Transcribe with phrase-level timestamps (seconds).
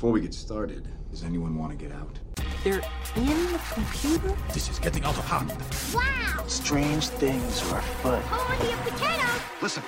[0.00, 2.18] Before we get started, does anyone want to get out?
[2.64, 2.80] They're
[3.16, 4.34] in the computer?
[4.54, 5.52] This is getting out of hand.
[5.92, 6.42] Wow!
[6.46, 8.22] Strange things are afoot.
[8.22, 9.28] Holy potato!
[9.60, 9.82] Listen.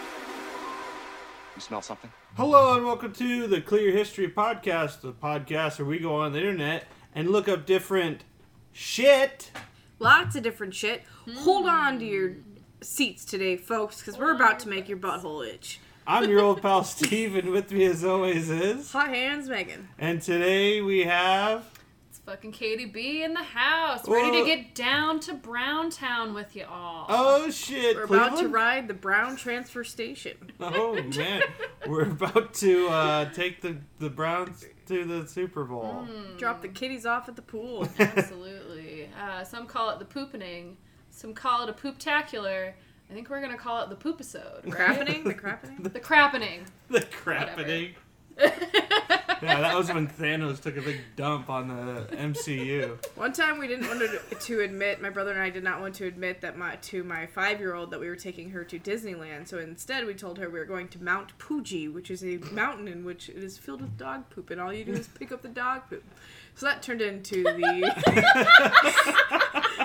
[1.56, 2.12] You smell something?
[2.36, 6.40] Hello and welcome to the Clear History Podcast, the podcast where we go on the
[6.40, 6.84] internet
[7.14, 8.24] and look up different
[8.70, 9.50] shit.
[9.98, 11.04] Lots of different shit.
[11.38, 12.34] Hold on to your
[12.82, 15.80] seats today, folks, because we're about to make your butthole itch.
[16.06, 18.90] I'm your old pal Steve, and with me as always is.
[18.92, 19.88] Hot hands, Megan.
[19.98, 21.64] And today we have.
[22.10, 24.40] It's fucking Katie B in the house, ready Whoa.
[24.40, 27.06] to get down to Browntown with you all.
[27.08, 27.96] Oh shit!
[27.96, 28.52] We're about to Cleveland?
[28.54, 30.36] ride the Brown transfer station.
[30.60, 31.42] Oh man,
[31.86, 36.06] we're about to uh, take the the Browns to the Super Bowl.
[36.36, 37.88] Drop the kitties off at the pool.
[37.98, 39.08] Absolutely.
[39.20, 40.74] Uh, some call it the poopening,
[41.10, 42.72] some call it a pooptacular.
[43.12, 44.74] I think we're gonna call it the poopisode, right?
[44.74, 45.22] crappening?
[45.24, 45.82] The crappening?
[45.82, 46.64] the crappening.
[46.88, 47.94] The crappening.
[48.38, 52.96] yeah, that was when Thanos took a big dump on the MCU.
[53.14, 55.94] One time we didn't want to, to admit, my brother and I did not want
[55.96, 58.78] to admit that my to my five year old that we were taking her to
[58.78, 59.46] Disneyland.
[59.46, 62.88] So instead, we told her we were going to Mount Fuji, which is a mountain
[62.88, 65.42] in which it is filled with dog poop, and all you do is pick up
[65.42, 66.02] the dog poop.
[66.54, 67.92] So that turned into the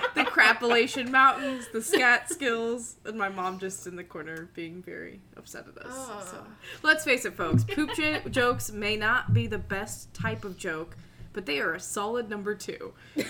[0.15, 5.21] the Crapulation Mountains, the scat skills, and my mom just in the corner being very
[5.35, 5.95] upset at us.
[6.29, 6.47] So ah.
[6.83, 7.63] let's face it, folks.
[7.63, 10.97] Poop j- jokes may not be the best type of joke,
[11.33, 12.93] but they are a solid number two.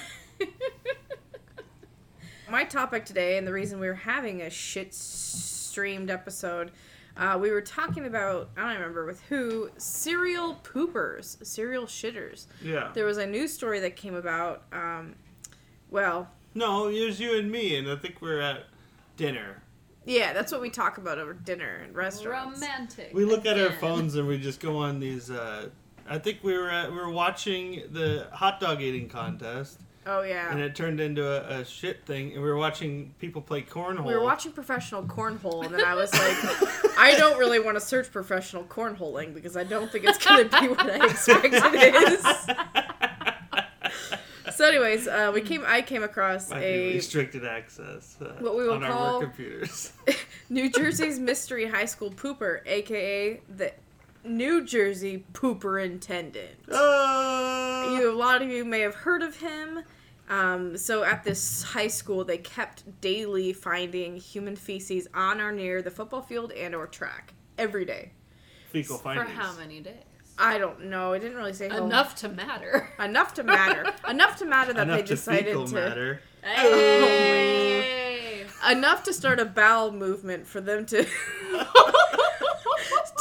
[2.50, 6.72] My topic today, and the reason we're having a shit streamed episode,
[7.18, 12.48] uh, we were talking about, I don't remember with who, serial poopers, serial shitters.
[12.64, 12.92] Yeah.
[12.94, 15.16] There was a news story that came about, um,
[15.90, 18.66] well, No, it was you and me, and I think we're at
[19.16, 19.62] dinner.
[20.06, 22.62] yeah, that's what we talk about over dinner and restaurants.
[22.62, 23.12] Romantic.
[23.14, 25.30] We look at our phones and we just go on these.
[25.32, 25.70] Uh,
[26.10, 30.50] I think we were at, we were watching the hot dog eating contest, Oh, yeah.
[30.52, 32.32] and it turned into a, a shit thing.
[32.34, 34.06] And we were watching people play cornhole.
[34.06, 37.82] We were watching professional cornhole, and then I was like, I don't really want to
[37.82, 41.96] search professional cornholing because I don't think it's going to be what I expect it
[41.96, 42.26] is.
[44.56, 45.64] So, anyways, uh, we came.
[45.68, 49.92] I came across a restricted access uh, What we will on our call- work computers.
[50.50, 53.74] New Jersey's mystery high school pooper, aka the
[54.24, 56.72] New Jersey pooperintendent.
[56.72, 59.84] uh, You, a lot of you may have heard of him.
[60.30, 65.82] Um, so at this high school, they kept daily finding human feces on or near
[65.82, 68.12] the football field and or track every day.
[68.72, 69.30] fecal findings.
[69.30, 69.94] For how many days?
[70.40, 71.14] I don't know.
[71.14, 72.90] It didn't really say how Enough to matter.
[73.00, 73.86] enough to matter.
[74.10, 76.22] enough to matter that Enough they to decided fecal to matter.
[76.44, 78.46] Hey.
[78.70, 81.06] enough to start a bowel movement for them to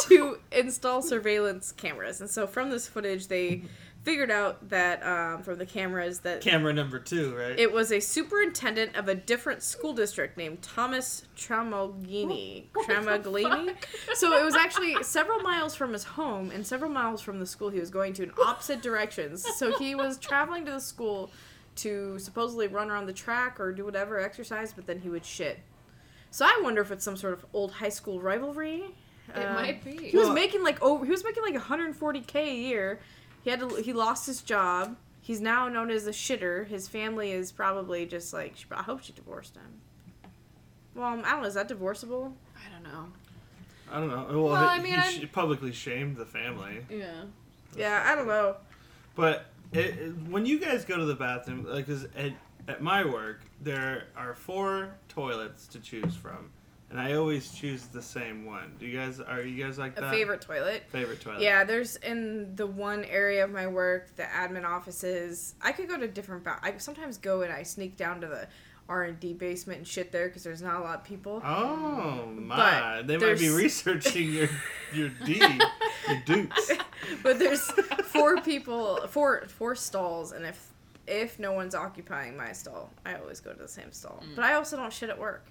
[0.02, 2.20] to install surveillance cameras.
[2.20, 3.62] And so from this footage, they
[4.06, 7.58] figured out that um, from the cameras that Camera number two, right?
[7.58, 12.66] it was a superintendent of a different school district named Thomas Tramogini.
[12.86, 13.74] Tramaglini.
[14.14, 17.68] So it was actually several miles from his home and several miles from the school
[17.68, 19.44] he was going to in opposite directions.
[19.56, 21.30] So he was traveling to the school
[21.76, 25.58] to supposedly run around the track or do whatever exercise, but then he would shit.
[26.30, 28.84] So I wonder if it's some sort of old high school rivalry.
[29.34, 29.96] It Um, might be.
[30.10, 31.04] He was Well- making like over.
[31.04, 33.00] He was making like 140k a year.
[33.46, 33.68] He had to.
[33.76, 34.96] He lost his job.
[35.20, 36.66] He's now known as a shitter.
[36.66, 38.54] His family is probably just like.
[38.72, 40.30] I hope she divorced him.
[40.96, 41.44] Well, I don't know.
[41.46, 42.34] Is that divorceable?
[42.56, 43.06] I don't know.
[43.88, 44.26] I don't know.
[44.42, 46.84] Well, Well, I he, mean, he I'm- publicly shamed the family.
[46.90, 47.22] Yeah.
[47.78, 48.56] Yeah, I don't know.
[49.14, 52.32] But it, it- when you guys go to the bathroom, like, cause at,
[52.66, 56.50] at my work, there are four toilets to choose from,
[56.90, 58.74] and I always choose the same one.
[58.78, 60.10] Do you guys are you guys like A that?
[60.12, 60.84] favorite toilet.
[60.88, 61.40] favorite toilet.
[61.40, 65.54] Yeah, there's in the one area of my work, the admin offices.
[65.60, 66.44] I could go to different.
[66.44, 68.46] Ba- I sometimes go and I sneak down to the
[68.88, 71.42] R and D basement and shit there because there's not a lot of people.
[71.44, 73.02] Oh my!
[73.02, 74.48] They might be researching your
[74.92, 75.42] your D,
[76.08, 76.70] your dukes.
[77.24, 77.62] but there's
[78.04, 80.68] four people, four four stalls, and if
[81.08, 84.22] if no one's occupying my stall, I always go to the same stall.
[84.24, 84.36] Mm.
[84.36, 85.46] But I also don't shit at work.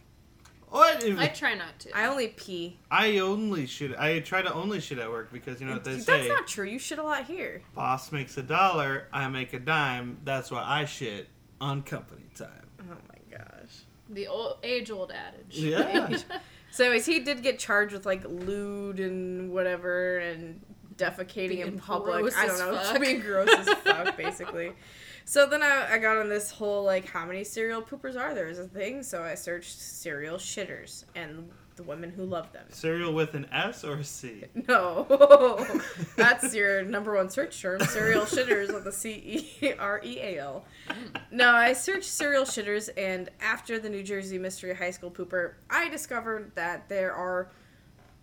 [0.76, 1.04] What?
[1.04, 1.98] If, I try not to.
[1.98, 2.78] I only pee.
[2.92, 3.98] I only shit.
[3.98, 6.28] I try to only shit at work because you know what they That's say.
[6.28, 6.66] not true.
[6.66, 7.62] You shit a lot here.
[7.74, 10.18] Boss makes a dollar, I make a dime.
[10.26, 11.30] That's why I shit
[11.62, 12.50] on company time.
[12.82, 13.86] Oh my gosh.
[14.10, 15.58] the old, age-old adage.
[15.58, 16.18] Yeah.
[16.72, 20.60] So, anyways, he did get charged with like lewd and whatever and
[20.98, 22.20] defecating in public.
[22.20, 23.00] gross I don't know, fuck.
[23.00, 24.74] being gross as fuck, basically.
[25.26, 28.48] So then I, I got on this whole like how many serial poopers are there
[28.48, 29.04] is a thing.
[29.04, 32.66] So I searched serial shitters, and the women who love them.
[32.70, 34.44] Cereal with an S or a C?
[34.68, 35.68] No,
[36.16, 37.82] that's your number one search term.
[37.82, 40.66] Serial shitters with a C E R E A L.
[40.88, 41.18] Hmm.
[41.32, 45.90] No, I searched serial shitters, and after the New Jersey Mystery High School pooper, I
[45.90, 47.50] discovered that there are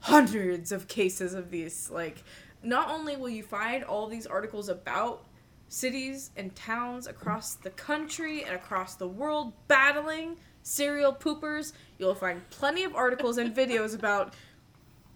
[0.00, 1.90] hundreds of cases of these.
[1.90, 2.22] Like,
[2.62, 5.24] not only will you find all these articles about
[5.72, 12.48] cities and towns across the country and across the world battling serial poopers, you'll find
[12.50, 14.34] plenty of articles and videos about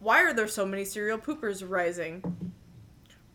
[0.00, 2.52] why are there so many serial poopers rising?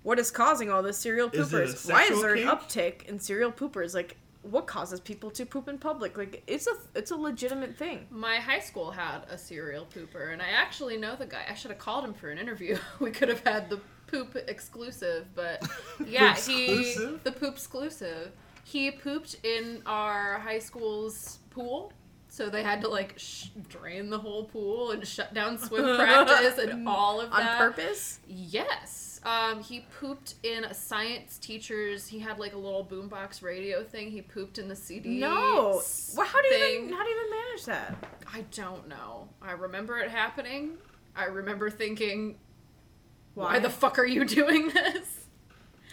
[0.04, 1.90] What is causing all this serial Is poopers?
[1.90, 2.50] Why is sexual there an kink?
[2.50, 3.94] uptick in serial poopers?
[3.94, 6.18] Like, what causes people to poop in public?
[6.18, 8.08] Like, it's a it's a legitimate thing.
[8.10, 11.44] My high school had a serial pooper, and I actually know the guy.
[11.48, 12.78] I should have called him for an interview.
[13.00, 13.80] We could have had the
[14.12, 15.68] poop exclusive, but
[16.06, 16.94] yeah, he
[17.24, 18.32] the poop exclusive.
[18.64, 21.94] He pooped in our high school's pool.
[22.30, 26.58] So they had to like sh- drain the whole pool and shut down swim practice
[26.58, 27.52] and all of that.
[27.52, 28.20] On purpose?
[28.26, 29.20] Yes.
[29.24, 32.08] Um, he pooped in a science teacher's.
[32.08, 34.12] He had like a little boombox radio thing.
[34.12, 35.20] He pooped in the CD.
[35.20, 35.82] No.
[36.16, 36.84] Well, how do you thing.
[36.86, 37.96] even how do you even manage that?
[38.34, 39.28] I don't know.
[39.42, 40.78] I remember it happening.
[41.16, 42.38] I remember thinking,
[43.34, 43.60] why, Why?
[43.60, 45.08] the fuck are you doing this?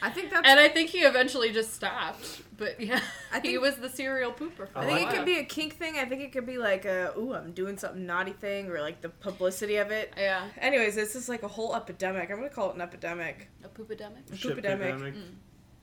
[0.00, 0.46] I think that's.
[0.46, 2.42] And I think he eventually just stopped.
[2.56, 3.00] But yeah,
[3.32, 4.68] I he was the serial pooper.
[4.68, 5.96] For I a think it could be a kink thing.
[5.98, 9.00] I think it could be like a ooh, I'm doing something naughty thing, or like
[9.00, 10.12] the publicity of it.
[10.16, 12.30] Yeah, Anyways, this is like a whole epidemic.
[12.30, 13.48] I'm gonna call it an epidemic.
[13.64, 14.30] a poopidemic.
[14.32, 14.80] A Ship poopidemic.
[14.92, 15.14] epidemic.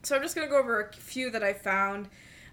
[0.04, 2.08] So I'm just gonna go over a few that I found.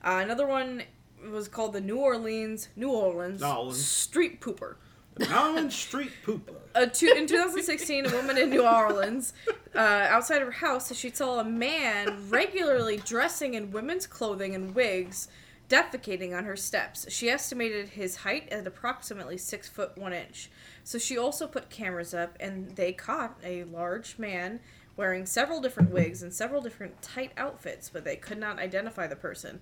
[0.04, 0.82] Uh, another one
[1.30, 3.84] was called the New Orleans New Orleans, New Orleans.
[3.84, 4.76] Street Pooper.
[5.20, 6.54] Allen Street Pooper.
[6.94, 9.34] Two, in 2016, a woman in New Orleans,
[9.74, 14.74] uh, outside of her house, she saw a man regularly dressing in women's clothing and
[14.74, 15.28] wigs,
[15.68, 17.06] defecating on her steps.
[17.10, 20.50] She estimated his height at approximately six foot one inch.
[20.84, 24.60] So she also put cameras up, and they caught a large man
[24.96, 29.16] wearing several different wigs and several different tight outfits, but they could not identify the
[29.16, 29.60] person.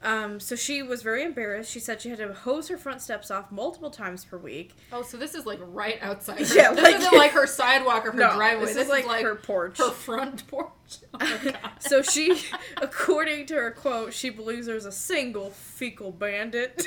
[0.00, 1.72] Um, so she was very embarrassed.
[1.72, 4.74] She said she had to hose her front steps off multiple times per week.
[4.92, 6.38] Oh, so this is like right outside.
[6.46, 6.54] Her.
[6.54, 8.66] Yeah, this like- isn't like her sidewalk or her No, driveway.
[8.66, 9.78] this This, is like her porch.
[9.78, 10.70] Her front porch.
[11.14, 11.58] Oh my god.
[11.80, 12.40] So she,
[12.76, 16.86] according to her quote, she believes there's a single fecal bandit.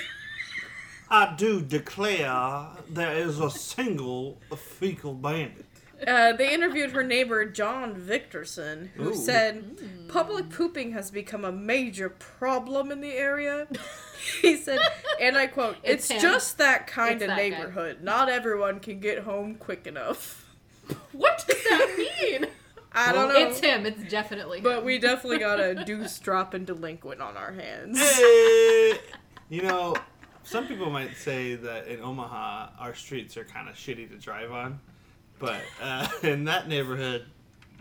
[1.09, 5.65] I do declare there is a single fecal bandit.
[6.07, 9.15] Uh, they interviewed her neighbor John Victorson, who Ooh.
[9.15, 13.67] said public pooping has become a major problem in the area.
[14.41, 14.79] he said,
[15.19, 16.21] and I quote, "It's, It's him.
[16.31, 18.01] just that kind It's of that guy." neighborhood.
[18.01, 20.37] Not everyone can get home quick enough."
[21.13, 22.47] What does that mean?
[22.91, 23.47] I don't know.
[23.47, 23.85] It's him.
[23.85, 24.63] It's definitely him.
[24.65, 27.97] But we definitely got a deuce dropping delinquent on our hands.
[28.01, 28.97] Eh,
[29.49, 29.95] you know,
[30.43, 34.51] some people might say that in Omaha, our streets are kind of shitty to drive
[34.51, 34.81] on.
[35.41, 37.25] But uh, in that neighborhood,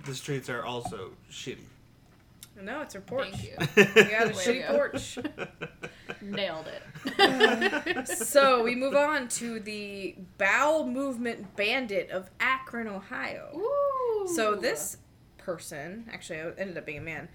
[0.07, 1.59] the streets are also shitty.
[2.61, 3.31] No, it's her porch.
[3.31, 3.55] Thank you.
[3.77, 5.19] We got a shitty porch.
[6.23, 8.09] Nailed it.
[8.09, 13.51] so we move on to the bowel movement bandit of Akron, Ohio.
[13.57, 14.29] Ooh.
[14.35, 14.99] So this
[15.39, 17.29] person, actually, it ended up being a man,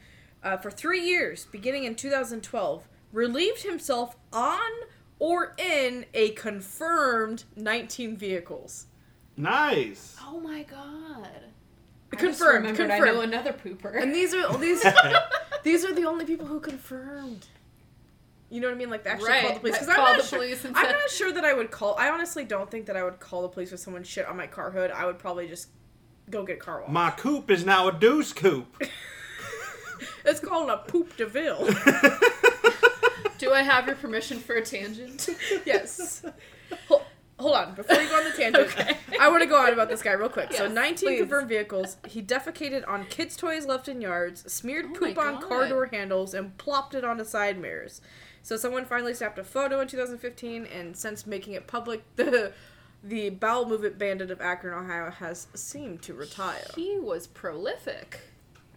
[0.43, 4.71] uh, for three years, beginning in 2012, relieved himself on
[5.17, 8.87] or in a confirmed 19 vehicles.
[9.37, 10.17] Nice.
[10.25, 11.29] Oh my god.
[12.11, 12.91] Confirmed, I, just confirmed.
[12.91, 14.01] I know another pooper.
[14.01, 14.85] And these are these
[15.63, 17.45] these are the only people who confirmed.
[18.49, 18.89] You know what I mean?
[18.89, 19.73] Like they actually Right, called the police.
[19.75, 20.39] Because I'm called not the sure.
[20.39, 21.95] police and I'm said- not sure that I would call.
[21.97, 24.47] I honestly don't think that I would call the police with someone shit on my
[24.47, 24.91] car hood.
[24.91, 25.69] I would probably just
[26.29, 26.89] go get a car wash.
[26.91, 28.81] My coupe is now a deuce coupe.
[30.25, 31.65] It's called a poop de ville.
[33.37, 35.29] Do I have your permission for a tangent?
[35.65, 36.25] yes.
[36.87, 37.03] Hold,
[37.45, 38.97] hold on, before you go on the tangent, Okay.
[39.19, 40.51] I want to go on about this guy real quick.
[40.51, 41.19] so, 19 please.
[41.19, 41.97] confirmed vehicles.
[42.07, 46.33] He defecated on kids' toys left in yards, smeared Oh poop on car door handles,
[46.33, 48.01] and plopped it onto side mirrors.
[48.41, 52.51] So, someone finally snapped a photo in 2015, and since making it public, the
[53.03, 56.65] the bowel movement bandit of Akron, Ohio, has seemed to retire.
[56.75, 58.21] He was prolific.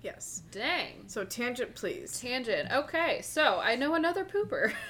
[0.03, 0.43] Yes.
[0.53, 1.05] Dang.
[1.07, 2.21] So, tangent, please.
[2.21, 2.71] Tangent.
[2.71, 4.73] Okay, so I know another pooper.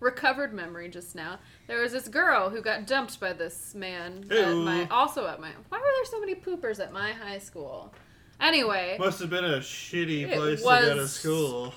[0.00, 1.38] Recovered memory just now.
[1.66, 5.50] There was this girl who got dumped by this man at my also at my.
[5.68, 7.92] Why were there so many poopers at my high school?
[8.40, 11.74] Anyway, Must have been a shitty It place to go to school.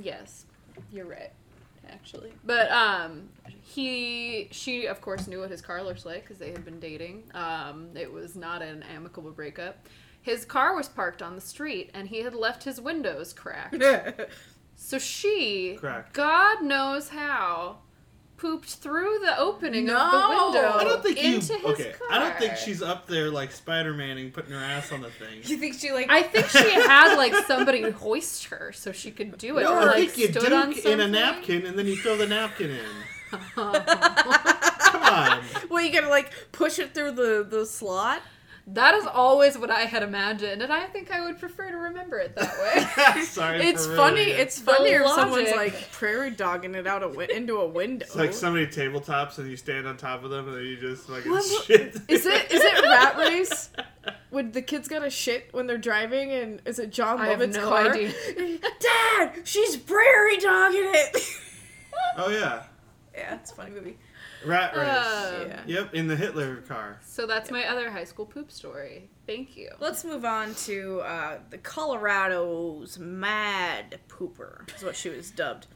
[0.00, 0.44] yes,
[0.92, 1.32] you're right,
[1.90, 2.32] actually.
[2.44, 3.28] But um,
[3.62, 7.24] he she of course knew what his car looked like because they had been dating.
[7.34, 9.88] Um, it was not an amicable breakup.
[10.22, 13.82] His car was parked on the street, and he had left his windows cracked.
[14.78, 16.12] So she, Crack.
[16.12, 17.78] God knows how,
[18.36, 20.10] pooped through the opening of No.
[20.52, 21.34] the window I don't think you.
[21.36, 22.08] into his Okay, car.
[22.10, 25.40] I don't think she's up there like Spider Manning, putting her ass on the thing.
[25.44, 26.06] You think she like?
[26.10, 29.62] I think she had like somebody hoist her so she could do it.
[29.64, 31.12] No, or I like think you stood on duke in a something.
[31.12, 32.86] napkin and then you throw the napkin in.
[33.56, 35.42] Come on.
[35.70, 38.20] well, you gotta like push it through the the slot.
[38.70, 42.18] That is always what I had imagined, and I think I would prefer to remember
[42.18, 42.58] it that
[43.14, 43.22] way.
[43.22, 43.60] Sorry.
[43.64, 44.22] It's for funny.
[44.22, 44.40] it.
[44.40, 48.04] It's funnier if someone's like prairie dogging it out a wi- into a window.
[48.04, 50.76] It's like so many tabletops and you stand on top of them and then you
[50.80, 51.94] just like What- what- shit.
[52.08, 53.70] Is it is it rat race?
[54.32, 56.32] Would the kids gotta shit when they're driving?
[56.32, 57.92] And is it John I have Lovett's no car?
[57.92, 58.12] idea.
[58.80, 61.16] Dad, she's prairie dogging it.
[62.16, 62.64] Oh yeah,
[63.14, 63.96] yeah, it's a funny movie.
[64.46, 64.86] Rat race.
[64.88, 65.62] Uh, Yeah.
[65.66, 66.98] Yep, in the Hitler car.
[67.04, 69.08] So that's my other high school poop story.
[69.26, 69.70] Thank you.
[69.80, 75.66] Let's move on to uh, the Colorado's Mad Pooper, is what she was dubbed.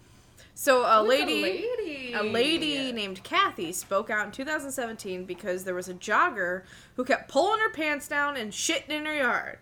[0.55, 5.75] So a Who's lady, lady, a lady named Kathy spoke out in 2017 because there
[5.75, 6.65] was a jogger
[6.97, 9.59] who kept pulling her pants down and shitting in her yard.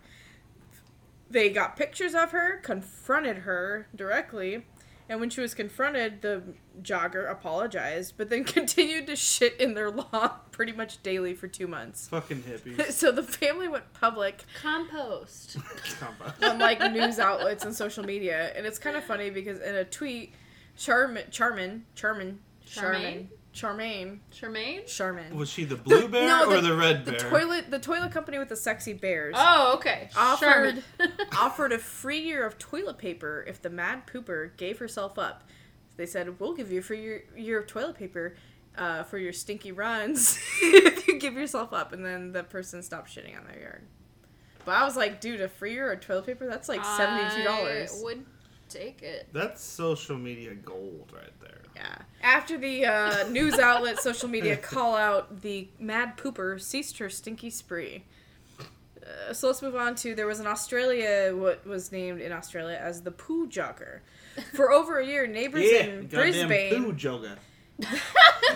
[1.30, 4.64] They got pictures of her, confronted her directly,
[5.08, 6.42] and when she was confronted, the
[6.82, 11.66] jogger apologized, but then continued to shit in their lawn pretty much daily for two
[11.66, 12.08] months.
[12.08, 12.92] Fucking hippies.
[12.98, 15.56] So the family went public compost.
[16.00, 16.42] Compost.
[16.42, 19.84] on like news outlets and social media, and it's kind of funny because in a
[19.84, 20.34] tweet,
[20.76, 24.84] Charmin, Charmin, Charmin, Charmin, Charmaine, Charmaine.
[24.84, 25.34] Charmaine.
[25.34, 27.14] Was she the blue bear no, or the red bear?
[27.14, 29.34] The toilet, the toilet company with the sexy bears.
[29.36, 30.08] Oh, okay.
[30.16, 30.84] Offered
[31.36, 35.42] offered a free year of toilet paper if the mad pooper gave herself up.
[35.96, 38.36] They said, "We'll give you a free year, year of toilet paper
[38.76, 43.10] uh, for your stinky runs if you give yourself up." And then the person stopped
[43.10, 43.82] shitting on their yard.
[44.64, 46.46] But I was like, "Dude, a free year of toilet paper?
[46.46, 48.24] That's like seventy two dollars." Would
[48.68, 49.28] take it.
[49.32, 51.62] That's social media gold right there.
[51.76, 51.96] Yeah.
[52.22, 57.50] After the uh, news outlet social media call out, the mad pooper ceased her stinky
[57.50, 58.04] spree.
[58.60, 62.78] Uh, so let's move on to there was an Australia what was named in Australia
[62.80, 64.00] as the poo jogger.
[64.54, 67.37] For over a year, neighbors Yeah, in Brisbane poo jogger.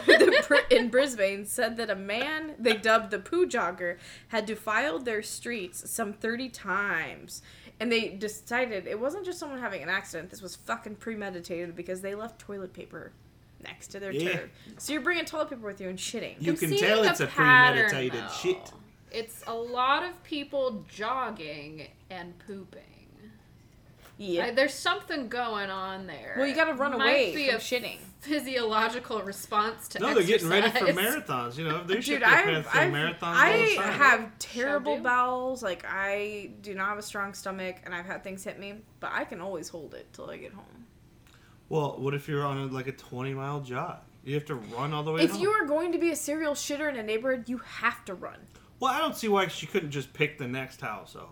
[0.06, 3.96] the in Brisbane said that a man they dubbed the poo jogger
[4.28, 7.40] had defiled their streets some 30 times.
[7.82, 12.00] And they decided it wasn't just someone having an accident, this was fucking premeditated because
[12.00, 13.10] they left toilet paper
[13.64, 14.32] next to their Yeah.
[14.36, 14.50] turd.
[14.78, 16.36] So you're bringing toilet paper with you and shitting.
[16.40, 18.32] You I'm can tell it's a pattern, premeditated though.
[18.34, 18.72] shit.
[19.10, 23.01] It's a lot of people jogging and pooping.
[24.18, 24.46] Yeah.
[24.46, 26.34] I- there's something going on there.
[26.36, 27.98] well, you gotta run Might away be from a shitting.
[28.20, 31.56] physiological response to No, they're getting ready for marathons.
[31.56, 33.22] You know, they should Dude, get I've, pants I've, marathons.
[33.22, 33.92] all I the time.
[33.94, 35.62] have terrible bowels.
[35.62, 39.10] Like, I do not have a strong stomach, and I've had things hit me, but
[39.12, 40.86] I can always hold it till I get home.
[41.68, 43.98] Well, what if you're on a, like a 20 mile jog?
[44.24, 45.22] You have to run all the way.
[45.22, 45.40] If home.
[45.40, 48.38] you are going to be a serial shitter in a neighborhood, you have to run.
[48.78, 51.26] well, I don't see why she couldn't just pick the next house over.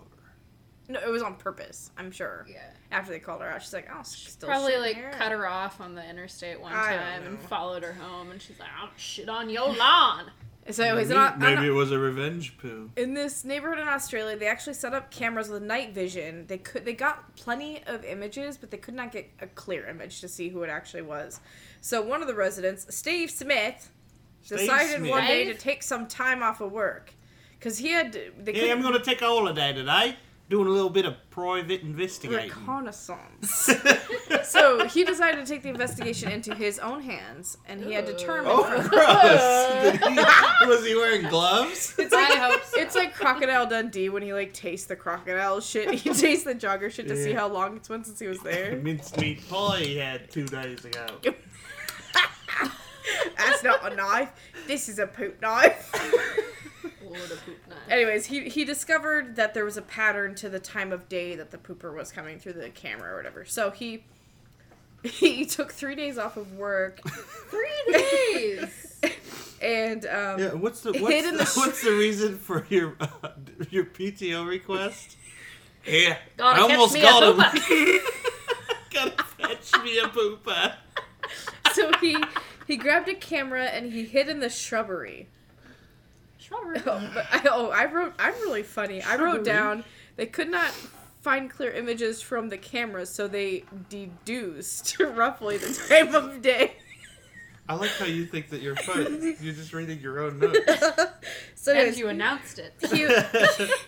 [0.90, 1.90] No, it was on purpose.
[1.96, 2.46] I'm sure.
[2.48, 2.62] Yeah.
[2.90, 5.80] After they called her out, she's like, "Oh, still Probably like here." cut her off
[5.80, 9.28] on the interstate one I time and followed her home, and she's like, "I'll shit
[9.28, 10.30] on your lawn."
[10.68, 12.90] So, anyways, maybe in, maybe it was a revenge poo.
[12.96, 16.46] in this neighborhood in Australia, they actually set up cameras with night vision.
[16.46, 20.20] They could they got plenty of images, but they could not get a clear image
[20.20, 21.40] to see who it actually was.
[21.80, 23.90] So one of the residents, Steve Smith,
[24.42, 25.10] Steve decided Smith.
[25.10, 27.14] one day to take some time off of work
[27.58, 30.16] because he had they Hey, I'm going to take a holiday today.
[30.50, 32.48] Doing a little bit of private investigating.
[32.50, 33.70] reconnaissance.
[34.42, 38.48] so he decided to take the investigation into his own hands, and he had determined.
[38.50, 39.96] oh, from- gross.
[40.60, 41.94] He- was he wearing gloves?
[41.96, 42.80] It's like, I hope so.
[42.80, 45.94] It's like Crocodile Dundee when he like tastes the crocodile shit.
[45.94, 48.74] He tastes the jogger shit to see how long it's been since he was there.
[48.74, 51.06] Mincemeat pie he had two days ago.
[53.38, 54.30] That's not a knife.
[54.66, 55.92] This is a poop knife.
[57.10, 57.78] Lord of poop knife.
[57.88, 61.50] Anyways, he he discovered that there was a pattern to the time of day that
[61.50, 63.44] the pooper was coming through the camera or whatever.
[63.44, 64.04] So he
[65.02, 67.00] he took three days off of work
[67.50, 69.00] Three days.
[69.62, 73.30] and um, Yeah, what's the what's the, the sh- what's the reason for your uh,
[73.70, 75.16] your PTO request?
[75.86, 77.36] Yeah, Gotta I almost me a got him.
[77.38, 77.98] pooper.
[78.92, 80.74] Gotta fetch me a pooper.
[81.72, 82.16] so he
[82.66, 85.28] he grabbed a camera and he hid in the shrubbery.
[86.50, 86.82] Shrubbery.
[86.86, 88.14] Oh, but I, oh, I wrote.
[88.18, 89.02] I'm really funny.
[89.02, 89.84] I wrote down
[90.16, 90.70] they could not
[91.22, 96.74] find clear images from the cameras, so they deduced roughly the time of day.
[97.68, 99.36] I like how you think that you're funny.
[99.40, 100.58] You're just reading your own notes.
[101.54, 102.72] So, And you announced it.
[102.90, 103.06] he,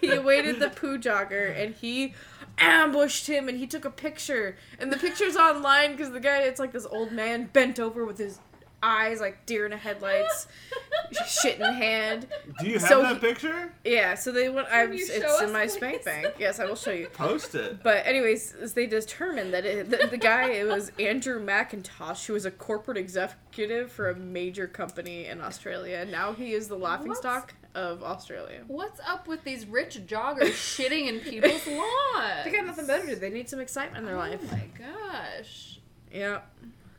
[0.07, 2.12] he awaited the poo jogger and he
[2.59, 6.61] ambushed him and he took a picture and the picture's online because the guy it's
[6.61, 8.40] like this old man bent over with his
[8.82, 10.48] eyes like deer in the headlights,
[11.26, 12.26] shit in hand.
[12.60, 13.72] Do you have So that he- picture?
[13.84, 14.68] Yeah, so they went.
[14.70, 15.72] I'm, it's in my please?
[15.74, 16.28] spank bank.
[16.38, 17.06] Yes, I will show you.
[17.08, 17.82] Post it.
[17.82, 22.44] But anyways, they determined that it, the, the guy it was Andrew McIntosh, who was
[22.44, 26.04] a corporate executive for a major company in Australia.
[26.04, 28.62] Now he is the laughing stock of Australia.
[28.66, 32.44] What's up with these rich joggers shitting in people's lawns?
[32.44, 33.20] They got nothing better to do.
[33.20, 34.40] They need some excitement in their oh life.
[34.42, 35.78] Oh my gosh.
[36.12, 36.40] Yeah.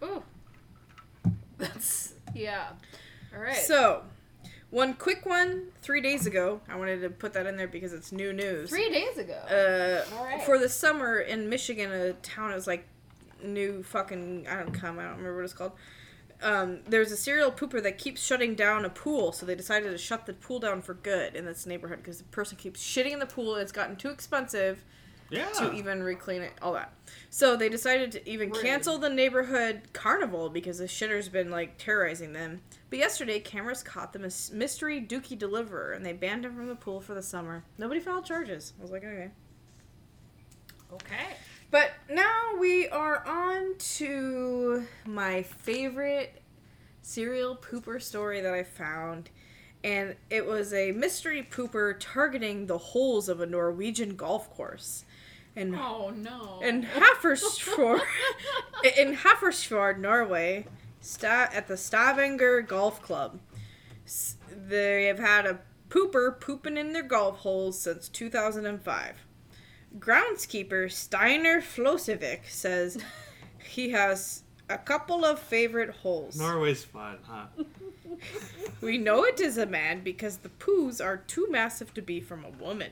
[0.03, 0.23] Ooh.
[1.57, 2.69] That's yeah.
[3.35, 3.55] All right.
[3.55, 4.03] So,
[4.69, 5.67] one quick one.
[5.81, 8.69] Three days ago, I wanted to put that in there because it's new news.
[8.69, 9.33] three days ago.
[9.33, 10.43] Uh, All right.
[10.43, 12.87] for the summer in Michigan, a town is like
[13.43, 15.73] new fucking I don't come I don't remember what it's called.
[16.41, 19.97] Um, there's a serial pooper that keeps shutting down a pool, so they decided to
[19.97, 23.19] shut the pool down for good in this neighborhood because the person keeps shitting in
[23.19, 23.55] the pool.
[23.55, 24.83] It's gotten too expensive
[25.37, 25.49] Yeah.
[25.59, 26.93] to even reclean it, all that.
[27.29, 28.63] So they decided to even Rude.
[28.63, 32.61] cancel the neighborhood carnival because the shitter's been like terrorizing them.
[32.89, 36.75] But yesterday, cameras caught the mys- mystery Dookie deliverer and they banned him from the
[36.75, 37.63] pool for the summer.
[37.77, 38.73] Nobody filed charges.
[38.79, 39.31] I was like, okay.
[40.93, 41.35] okay.
[41.71, 46.41] But now we are on to my favorite
[47.01, 49.29] serial pooper story that I found.
[49.83, 55.03] And it was a mystery pooper targeting the holes of a Norwegian golf course.
[55.55, 56.59] And Oh no.
[56.63, 58.01] in Hafrsfjord,
[58.97, 60.65] in Hafrsfjord, Norway,
[60.99, 63.39] sta- at the Stavanger Golf Club.
[64.05, 69.15] S- They have had a pooper pooping in their golf holes since 2005.
[69.99, 72.97] Groundskeeper Steiner Flosevic says
[73.63, 76.35] he has a couple of favorite holes.
[76.35, 77.45] Norway's fun, huh?
[78.81, 82.45] We know it is a man because the poos are too massive to be from
[82.45, 82.91] a woman.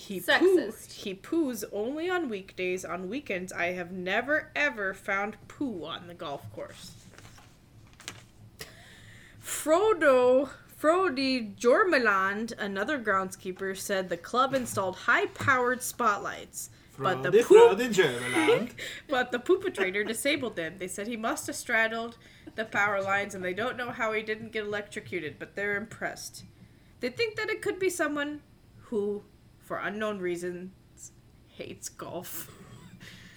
[0.00, 0.40] He Sexist.
[0.40, 0.92] poos.
[0.92, 2.86] He poos only on weekdays.
[2.86, 6.92] On weekends, I have never ever found poo on the golf course.
[9.44, 10.48] Frodo
[10.80, 18.70] Frody Jormeland, another groundskeeper, said the club installed high-powered spotlights, but the Frode, poop
[19.08, 20.76] but the perpetrator disabled them.
[20.78, 22.16] They said he must have straddled
[22.54, 26.44] the power lines and they don't know how he didn't get electrocuted, but they're impressed.
[27.00, 28.40] They think that it could be someone
[28.84, 29.22] who,
[29.70, 30.72] for unknown reasons,
[31.46, 32.50] hates golf.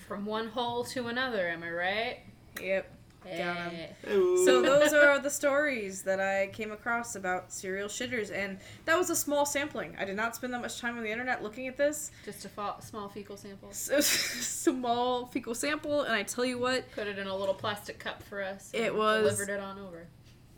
[0.08, 2.18] From one hole to another, am I right?
[2.60, 2.92] Yep.
[3.24, 3.72] Got 'em.
[3.76, 4.12] Eh.
[4.14, 4.44] Ooh.
[4.44, 9.12] So those are the stories that I came across about serial shitters, and that was
[9.12, 9.96] a small sampling.
[10.00, 12.10] I did not spend that much time on the internet looking at this.
[12.26, 13.72] Just a fa- small fecal sample.
[13.72, 18.00] So, small fecal sample, and I tell you what, Put it in a little plastic
[18.00, 18.72] cup for us.
[18.74, 20.08] It was- delivered it on over.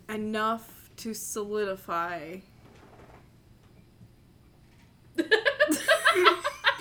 [0.08, 2.38] enough to solidify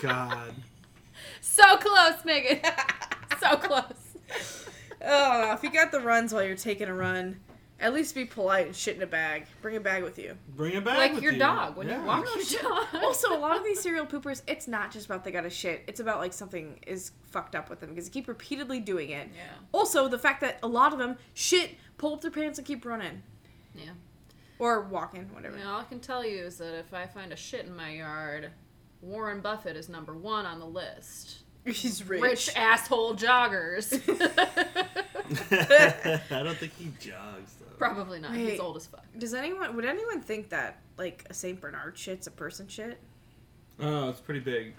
[0.01, 0.53] God.
[1.41, 2.59] So close, Megan.
[3.39, 4.17] so close.
[5.05, 7.39] Oh, if you got the runs while you're taking a run,
[7.79, 9.45] at least be polite and shit in a bag.
[9.61, 10.35] Bring a bag with you.
[10.55, 10.97] Bring it back.
[10.97, 11.39] Like with your you.
[11.39, 11.99] dog when Yeah.
[11.99, 12.87] you walk your dog.
[13.03, 15.83] Also, a lot of these serial poopers, it's not just about they got a shit.
[15.87, 19.29] It's about like something is fucked up with them because they keep repeatedly doing it.
[19.35, 19.43] Yeah.
[19.73, 22.85] Also, the fact that a lot of them shit, pull up their pants and keep
[22.85, 23.21] running
[23.75, 23.91] Yeah.
[24.57, 25.57] or walking, whatever.
[25.57, 27.75] You know, all I can tell you is that if I find a shit in
[27.75, 28.51] my yard,
[29.05, 31.37] Warren Buffett is number one on the list.
[31.63, 32.21] He's rich.
[32.21, 33.93] Rich asshole joggers.
[36.31, 37.75] I don't think he jogs though.
[37.77, 38.31] Probably not.
[38.31, 38.51] Wait.
[38.51, 39.05] He's old as fuck.
[39.17, 42.99] Does anyone would anyone think that like a Saint Bernard shit's a person shit?
[43.79, 44.73] Oh, it's pretty big.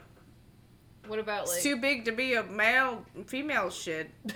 [1.07, 1.57] What about like?
[1.57, 4.11] It's too big to be a male female shit.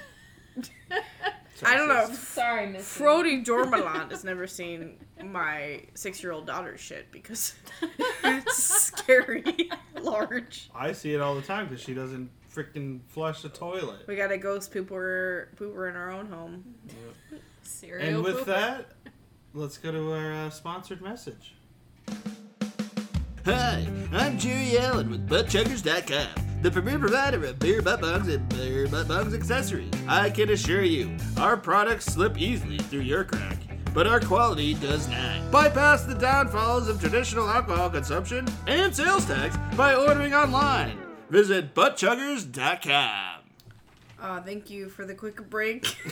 [1.64, 2.08] I don't know.
[2.14, 2.98] Sorry, Miss.
[2.98, 7.54] Frody Jormaland has never seen my six year old daughter's shit because
[8.24, 9.70] it's scary
[10.00, 10.70] large.
[10.74, 14.06] I see it all the time because she doesn't freaking flush the toilet.
[14.06, 16.64] We got a ghost pooper pooper in our own home.
[17.62, 18.44] Serial And with pooper.
[18.46, 18.92] that,
[19.54, 21.54] let's go to our uh, sponsored message.
[23.44, 26.28] Hi, I'm Jerry Allen with ButtChuggers.com,
[26.62, 29.90] the premier provider of beer butt bongs and beer butt bongs accessories.
[30.06, 33.56] I can assure you, our products slip easily through your crack,
[33.94, 35.50] but our quality does not.
[35.50, 40.98] Bypass the downfalls of traditional alcohol consumption and sales tax by ordering online.
[41.30, 43.40] Visit ButtChuggers.com.
[44.20, 45.96] Uh, thank you for the quick break.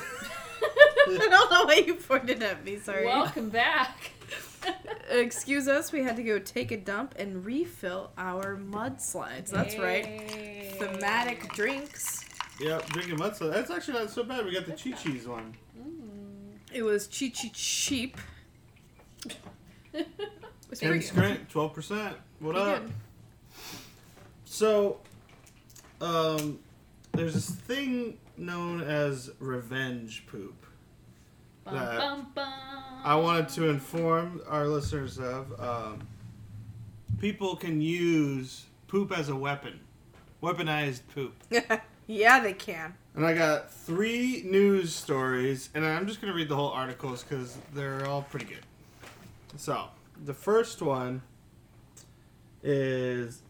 [1.09, 2.79] I don't know why you pointed at me.
[2.79, 3.05] Sorry.
[3.05, 4.13] Welcome back.
[5.11, 5.93] Excuse us.
[5.93, 9.51] We had to go take a dump and refill our mudslides.
[9.51, 10.31] That's right.
[10.79, 12.25] Thematic drinks.
[12.61, 13.53] Yep, drinking mudslide.
[13.53, 14.45] That's actually not so bad.
[14.45, 15.55] We got the Chi Chi's one.
[16.73, 18.17] It was Chi Chi Cheap.
[20.71, 22.15] It's And twelve percent.
[22.41, 22.83] What Pretty up?
[22.83, 22.93] good.
[24.45, 24.99] So,
[26.03, 26.59] um,
[27.13, 30.67] there's this thing known as revenge poop.
[31.65, 32.78] Bum, that bum, bum.
[33.09, 35.59] I wanted to inform our listeners of.
[35.59, 36.07] Um,
[37.19, 39.81] people can use poop as a weapon,
[40.43, 41.33] weaponized poop.
[42.07, 42.93] yeah, they can.
[43.15, 47.25] And I got three news stories, and I'm just going to read the whole articles
[47.25, 48.67] because they're all pretty good.
[49.57, 49.87] So,
[50.27, 51.23] the first one
[52.63, 53.41] is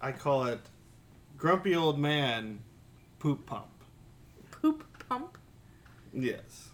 [0.00, 0.58] I call it
[1.38, 2.58] Grumpy Old Man
[3.20, 3.68] Poop Pump.
[4.50, 5.38] Poop pump.
[6.12, 6.70] Yes.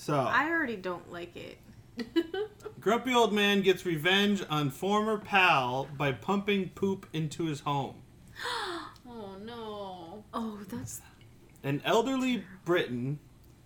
[0.00, 1.58] So, I already don't like it.
[2.80, 7.96] Grumpy Old Man gets revenge on former pal by pumping poop into his home.
[9.12, 10.24] Oh no.
[10.32, 11.02] Oh, that's
[11.64, 13.18] An elderly Briton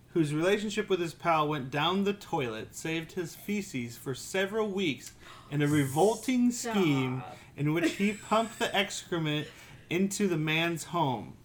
[0.09, 5.13] whose relationship with his pal went down the toilet saved his feces for several weeks
[5.51, 7.23] in a revolting scheme
[7.55, 9.47] in which he pumped the excrement
[9.89, 11.35] into the man's home.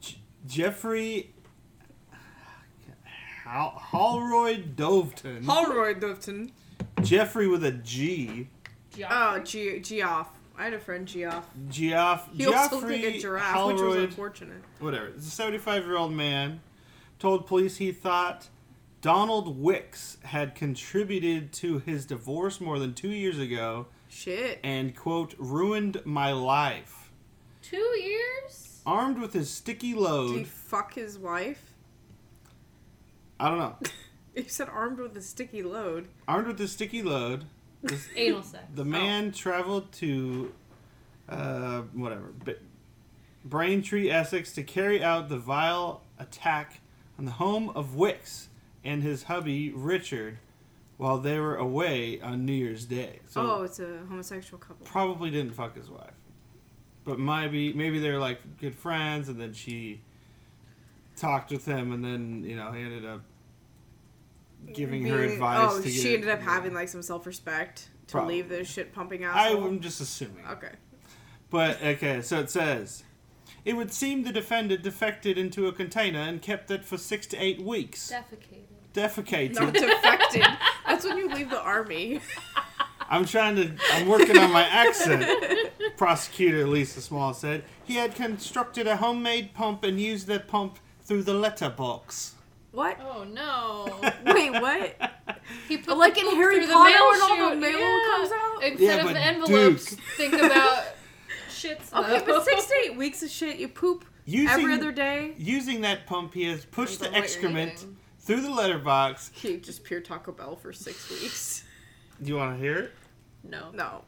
[0.00, 1.34] J- Jeffrey
[3.48, 5.44] Hal- Halroyd Doveton.
[5.44, 6.52] Holroyd Dufton.
[7.02, 8.48] Jeffrey with a G.
[9.08, 10.28] Oh, G- Geoff.
[10.58, 11.46] I had a friend Geoff.
[11.68, 12.28] Geoff.
[12.34, 14.62] He also looked like a giraffe, which was unfortunate.
[14.80, 15.10] whatever.
[15.12, 16.60] This 75 year old man
[17.18, 18.48] told police he thought
[19.00, 24.58] Donald Wicks had contributed to his divorce more than two years ago Shit.
[24.64, 27.10] and, quote, ruined my life.
[27.62, 28.82] Two years?
[28.84, 30.32] Armed with his sticky load.
[30.32, 31.67] Did he fuck his wife?
[33.40, 33.76] I don't know.
[34.36, 36.06] You said armed with a sticky load.
[36.28, 37.46] Armed with a sticky load,
[37.82, 38.62] this, Anal sex.
[38.72, 40.52] the man traveled to,
[41.28, 42.54] uh, whatever, B-
[43.44, 46.80] Braintree, Essex to carry out the vile attack
[47.18, 48.48] on the home of Wicks
[48.84, 50.38] and his hubby, Richard,
[50.98, 53.18] while they were away on New Year's Day.
[53.26, 54.86] So oh, it's a homosexual couple.
[54.86, 56.12] probably didn't fuck his wife.
[57.04, 60.00] But maybe maybe they're like good friends and then she
[61.18, 63.22] talked with him and then, you know, he ended up
[64.72, 68.12] giving her advice Oh, to she get ended up having like some self respect to
[68.12, 68.36] Probably.
[68.36, 69.36] leave this shit pumping out.
[69.36, 70.44] I'm just assuming.
[70.50, 70.72] Okay.
[71.50, 73.04] But okay, so it says
[73.64, 77.36] it would seem the defendant defected into a container and kept it for six to
[77.42, 78.12] eight weeks.
[78.12, 78.64] Defecated.
[78.94, 79.54] Defecated.
[79.54, 80.44] Not defected.
[80.86, 82.20] That's when you leave the army.
[83.10, 83.72] I'm trying to.
[83.92, 85.24] I'm working on my accent.
[85.96, 91.22] Prosecutor Lisa Small said he had constructed a homemade pump and used that pump through
[91.24, 92.34] the letterbox.
[92.72, 92.98] What?
[93.00, 93.86] Oh no.
[94.26, 94.94] Wait, what?
[95.66, 97.58] He put Like the in poop Harry through the Potter mail when all the chute.
[97.58, 98.04] mail Yeah.
[98.10, 98.62] comes out?
[98.62, 100.00] Instead Yeah, of but the envelopes, Duke.
[100.18, 100.84] think about
[101.50, 101.92] shits.
[101.94, 102.24] Okay, though.
[102.26, 105.32] but six to eight weeks of shit, you poop Using, every other day.
[105.38, 107.96] Using that pump, he has pushed Depends the on what you're excrement eating.
[108.20, 109.30] through the letterbox.
[109.42, 111.64] You just pure Taco Bell for six weeks.
[112.22, 112.92] Do you want to hear it?
[113.42, 113.70] No.
[113.72, 114.02] No.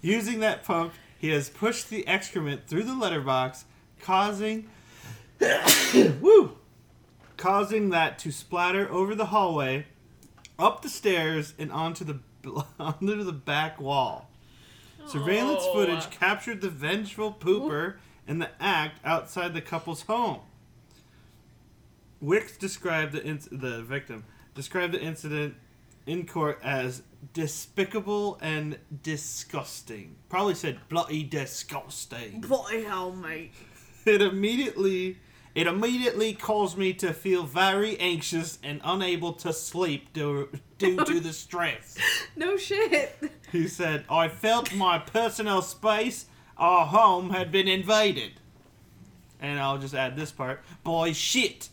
[0.00, 3.66] Using that pump, he has pushed the excrement through the letterbox,
[4.00, 4.70] causing
[6.20, 6.56] woo,
[7.36, 9.86] causing that to splatter over the hallway,
[10.58, 12.18] up the stairs, and onto the
[12.78, 14.30] onto the back wall.
[15.06, 15.72] Surveillance Oh.
[15.72, 17.96] footage captured the vengeful pooper
[18.26, 20.40] in the act outside the couple's home.
[22.20, 25.54] Wicks described the inc- the victim described the incident
[26.06, 27.02] in court as
[27.34, 30.16] despicable and disgusting.
[30.28, 32.40] Probably said bloody disgusting.
[32.40, 33.52] Bloody hell, mate.
[34.06, 35.18] It immediately
[35.56, 41.18] it immediately caused me to feel very anxious and unable to sleep due, due to
[41.18, 41.96] the stress.
[42.36, 43.18] No shit.
[43.50, 46.26] He said, I felt my personal space,
[46.58, 48.32] our home, had been invaded.
[49.40, 51.70] And I'll just add this part boy, shit.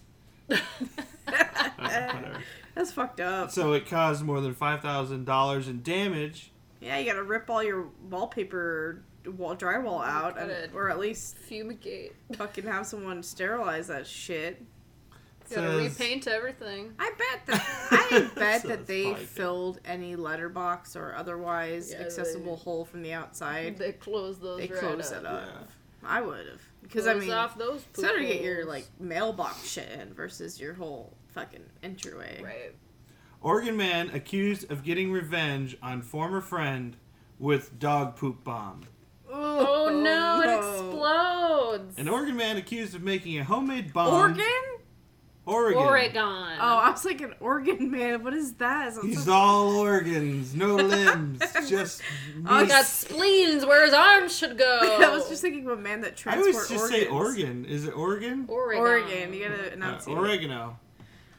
[0.48, 2.38] Whatever.
[2.76, 3.52] That's fucked up.
[3.52, 6.52] So it caused more than $5,000 in damage.
[6.80, 11.38] Yeah, you gotta rip all your wallpaper wall drywall oh, out, and, or at least
[11.38, 12.14] Fumigate.
[12.36, 14.62] fucking have someone sterilize that shit.
[15.54, 16.94] Gotta repaint everything.
[16.98, 19.26] I bet that I bet that they Python.
[19.26, 23.78] filled any letterbox or otherwise Yeah, accessible they- hole from the outside.
[23.78, 24.60] They close those.
[24.60, 25.20] They right close up.
[25.22, 25.44] it up.
[25.46, 25.64] Yeah.
[26.06, 27.86] I would have because I Close mean, off those.
[27.92, 32.42] it's better to get your like mailbox shit in versus your whole fucking entryway.
[32.44, 32.76] Right.
[33.42, 36.96] Oregon man accused of getting revenge on former friend
[37.40, 38.82] with dog poop bomb.
[39.36, 41.98] Oh, no, it explodes.
[41.98, 44.14] An Oregon man accused of making a homemade bomb.
[44.14, 44.46] Oregon?
[45.46, 45.82] Oregon.
[45.82, 46.22] Oregon.
[46.22, 48.24] Oh, I was like an Oregon man.
[48.24, 48.94] What is that?
[48.94, 52.02] Sounds He's so- all organs, no limbs, just.
[52.48, 54.80] Oh, He got spleens where his arms should go.
[55.04, 56.90] I was just thinking of a man that I always just organs.
[56.92, 57.66] say Oregon.
[57.66, 58.46] Is it Oregon?
[58.48, 58.82] Oregon.
[58.82, 59.34] Oregon.
[59.34, 60.18] You gotta Uh, enunciate.
[60.18, 60.80] oregano.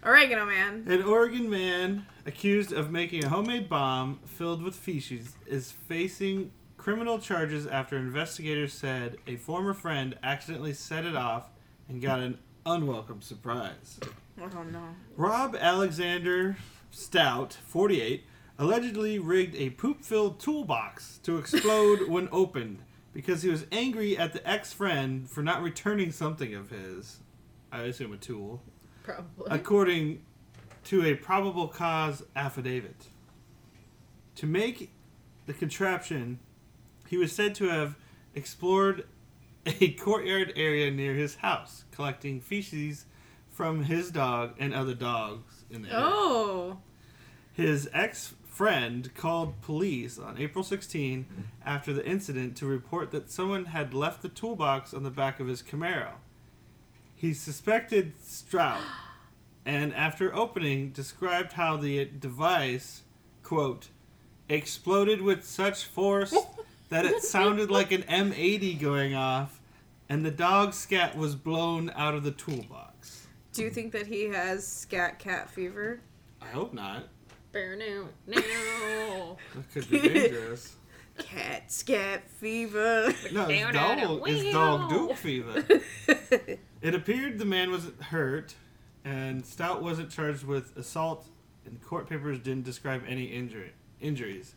[0.04, 0.84] Oregano man.
[0.86, 6.50] An Oregon man accused of making a homemade bomb filled with feces is facing
[6.84, 11.48] criminal charges after investigators said a former friend accidentally set it off
[11.88, 13.98] and got an unwelcome surprise.
[14.38, 14.88] Oh no.
[15.16, 16.58] Rob Alexander
[16.90, 18.26] Stout, 48,
[18.58, 22.80] allegedly rigged a poop filled toolbox to explode when opened
[23.14, 27.20] because he was angry at the ex friend for not returning something of his.
[27.72, 28.62] I assume a tool.
[29.04, 29.46] Probably.
[29.48, 30.22] According
[30.84, 33.06] to a probable cause affidavit.
[34.34, 34.90] To make
[35.46, 36.40] the contraption,
[37.14, 37.94] he was said to have
[38.34, 39.04] explored
[39.64, 43.04] a courtyard area near his house, collecting feces
[43.52, 46.04] from his dog and other dogs in the area.
[46.04, 46.78] Oh.
[47.52, 51.26] His ex friend called police on April 16
[51.64, 55.46] after the incident to report that someone had left the toolbox on the back of
[55.46, 56.14] his Camaro.
[57.14, 58.80] He suspected Strout
[59.64, 63.02] and, after opening, described how the device,
[63.44, 63.90] quote,
[64.48, 66.53] exploded with such force oh.
[66.88, 69.60] That it sounded like an M80 going off
[70.08, 73.26] and the dog scat was blown out of the toolbox.
[73.52, 76.00] Do you think that he has scat cat fever?
[76.42, 77.08] I hope not.
[77.52, 78.42] Bear now, now.
[79.54, 80.76] That could be dangerous.
[81.18, 83.14] Cat scat fever.
[83.32, 85.64] No, it's dog, it's dog Duke fever.
[86.82, 88.54] it appeared the man wasn't hurt,
[89.04, 91.28] and Stout wasn't charged with assault,
[91.64, 94.56] and court papers didn't describe any injury, injuries.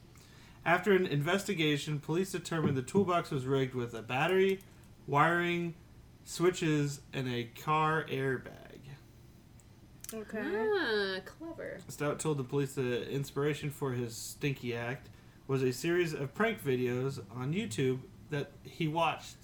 [0.68, 4.60] After an investigation, police determined the toolbox was rigged with a battery,
[5.08, 5.76] wiring,
[6.26, 8.80] switches, and a car airbag.
[10.14, 10.44] Okay.
[10.44, 11.78] Ah, clever.
[11.88, 15.08] Stout told the police the inspiration for his stinky act
[15.48, 18.00] was a series of prank videos on YouTube
[18.30, 19.38] that he watched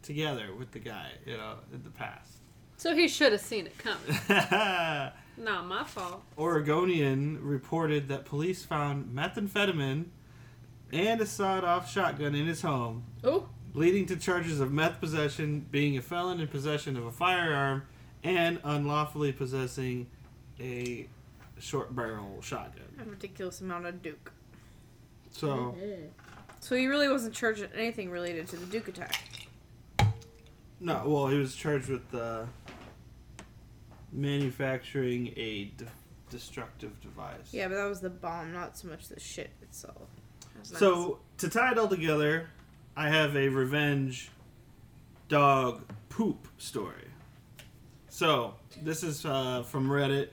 [0.00, 2.38] together with the guy, you know, in the past.
[2.78, 4.18] So he should have seen it coming.
[5.36, 6.22] Not my fault.
[6.38, 10.06] Oregonian reported that police found methamphetamine
[10.92, 15.96] and a sawed-off shotgun in his home, Oh, leading to charges of meth possession, being
[15.96, 17.82] a felon in possession of a firearm,
[18.22, 20.06] and unlawfully possessing
[20.60, 21.08] a
[21.58, 22.84] short barrel shotgun.
[23.00, 24.32] A ridiculous amount of Duke.
[25.30, 25.74] So,
[26.60, 29.18] So he really wasn't charged with anything related to the Duke attack.
[30.78, 32.44] no, well, he was charged with uh,
[34.12, 35.86] manufacturing a de-
[36.30, 37.52] destructive device.
[37.52, 40.08] Yeah, but that was the bomb, not so much the shit itself.
[40.56, 42.48] That's So to tie it all together,
[42.96, 44.30] I have a revenge
[45.28, 47.08] dog poop story.
[48.08, 50.28] So this is uh, from Reddit,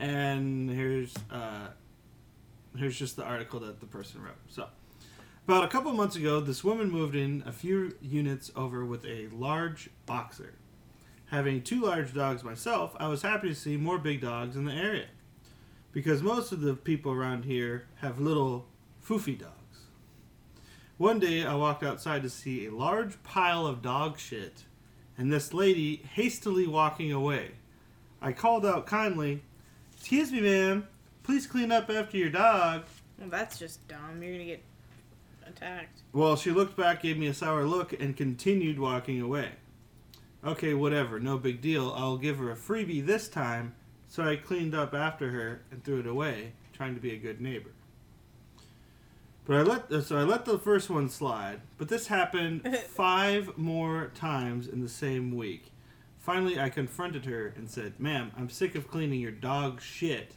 [0.00, 1.68] and here's uh,
[2.76, 4.34] here's just the article that the person wrote.
[4.48, 4.66] So
[5.46, 9.28] about a couple months ago, this woman moved in a few units over with a
[9.32, 10.54] large boxer.
[11.26, 14.72] Having two large dogs myself, I was happy to see more big dogs in the
[14.72, 15.06] area.
[15.90, 18.66] Because most of the people around here have little
[19.06, 19.52] foofy dogs.
[20.96, 24.64] One day I walked outside to see a large pile of dog shit
[25.18, 27.52] and this lady hastily walking away.
[28.20, 29.42] I called out kindly,
[29.96, 30.88] Excuse me, ma'am,
[31.22, 32.84] please clean up after your dog.
[33.18, 34.22] Well, that's just dumb.
[34.22, 34.62] You're gonna get
[35.46, 36.02] attacked.
[36.12, 39.50] Well, she looked back, gave me a sour look, and continued walking away.
[40.44, 41.92] Okay, whatever, no big deal.
[41.96, 43.74] I'll give her a freebie this time.
[44.08, 47.40] So I cleaned up after her and threw it away, trying to be a good
[47.40, 47.70] neighbor.
[49.44, 53.56] But I let uh, so I let the first one slide, but this happened five
[53.58, 55.72] more times in the same week.
[56.18, 60.34] Finally, I confronted her and said, "Ma'am, I'm sick of cleaning your dog shit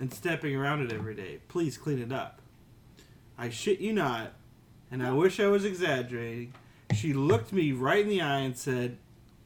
[0.00, 1.38] and stepping around it every day.
[1.48, 2.40] Please clean it up."
[3.38, 4.32] I shit you not,
[4.90, 6.52] and I wish I was exaggerating.
[6.94, 8.98] She looked me right in the eye and said,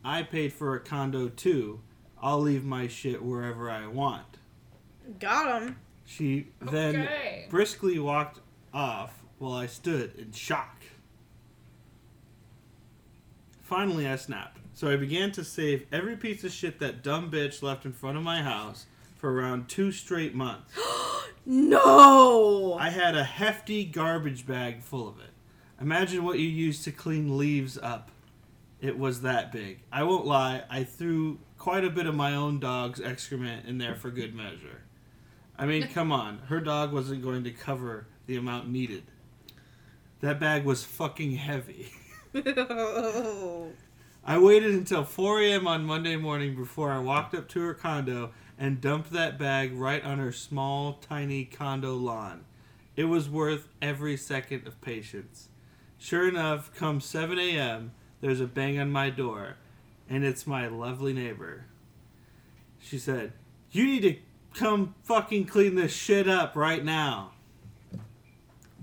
[0.04, 1.80] I paid for a condo too.
[2.20, 4.38] I'll leave my shit wherever I want.
[5.20, 5.76] Got him.
[6.04, 7.46] She then Okay.
[7.48, 8.40] briskly walked
[8.76, 10.82] off while I stood in shock.
[13.62, 14.60] Finally, I snapped.
[14.74, 18.18] So I began to save every piece of shit that dumb bitch left in front
[18.18, 18.84] of my house
[19.16, 20.72] for around two straight months.
[21.48, 22.74] No.
[22.74, 25.30] I had a hefty garbage bag full of it.
[25.80, 28.10] Imagine what you use to clean leaves up.
[28.80, 29.78] It was that big.
[29.92, 33.94] I won't lie, I threw quite a bit of my own dog's excrement in there
[33.94, 34.82] for good measure.
[35.56, 36.38] I mean, come on.
[36.48, 39.04] Her dog wasn't going to cover the amount needed.
[40.20, 41.92] That bag was fucking heavy.
[44.24, 45.66] I waited until 4 a.m.
[45.66, 50.04] on Monday morning before I walked up to her condo and dumped that bag right
[50.04, 52.44] on her small, tiny condo lawn.
[52.96, 55.48] It was worth every second of patience.
[55.98, 59.56] Sure enough, come 7 a.m., there's a bang on my door,
[60.08, 61.66] and it's my lovely neighbor.
[62.80, 63.32] She said,
[63.70, 64.16] You need to
[64.54, 67.32] come fucking clean this shit up right now.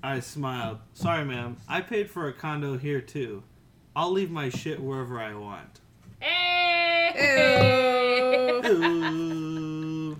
[0.03, 0.79] I smiled.
[0.93, 1.55] Sorry, ma'am.
[1.67, 3.41] I paid for a condo here too.
[3.95, 5.79] I'll leave my shit wherever I want.
[6.19, 7.11] Hey!
[7.15, 10.17] It Ooh.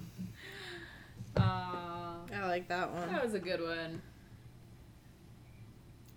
[1.36, 3.12] Uh, I like that one.
[3.12, 4.02] that was a good one.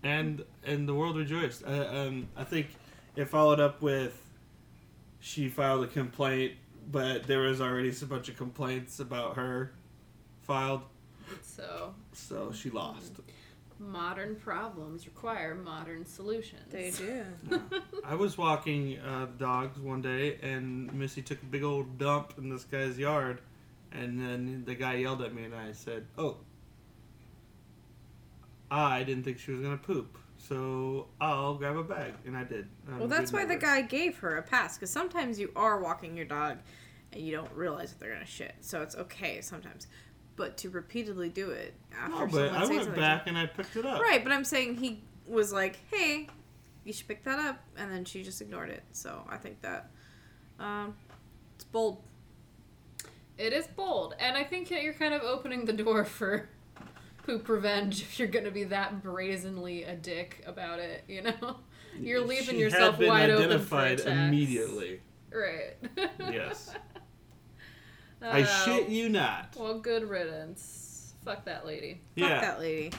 [0.05, 1.65] and and the world rejoiced.
[1.67, 2.69] Uh, um, I think
[3.17, 4.23] it followed up with
[5.19, 6.53] she filed a complaint,
[6.93, 9.73] but there was already a bunch of complaints about her
[10.43, 10.83] filed,
[11.43, 13.15] So, so she lost.
[13.79, 16.63] Modern problems require modern solutions.
[16.71, 17.25] They do.
[18.05, 22.35] I was walking uh, the dogs one day, and Missy took a big old dump
[22.39, 23.41] in this guy's yard,
[23.93, 26.39] and then the guy yelled at me, and I said, "Oh,
[28.71, 32.69] I didn't think she was gonna poop, so I'll grab a bag," and I did.
[32.89, 35.81] I'm Well, that's good why the guy gave her a pass because sometimes you are
[35.81, 36.59] walking your dog
[37.13, 39.87] and you don't realize that they're gonna shit, so it's okay sometimes.
[40.37, 43.39] But to repeatedly do it after No, but someone I says went something- back and
[43.39, 44.01] I picked it up.
[44.03, 46.29] Right, but I'm saying he was like, "Hey,
[46.85, 48.83] you should pick that up," and then she just ignored it.
[48.93, 49.91] So I think that
[50.61, 50.95] um,
[51.55, 52.03] it's bold.
[53.39, 56.49] It is bold, and I think that you're kind of opening the door for
[57.25, 61.05] poop revenge if you're gonna be that brazenly a dick about it.
[61.09, 61.57] You know,
[61.99, 64.07] you're leaving She yourself had been wide open for identified attacks.
[64.29, 65.01] immediately.
[65.33, 65.77] Right.
[66.33, 66.71] Yes.
[68.27, 69.55] I Oh, shit you not.
[69.57, 71.15] Well, good riddance.
[71.25, 72.01] Fuck that lady.
[72.19, 72.91] Fuck that lady.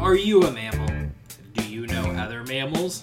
[0.00, 1.10] Are you a mammal?
[1.54, 3.02] Do you know other mammals?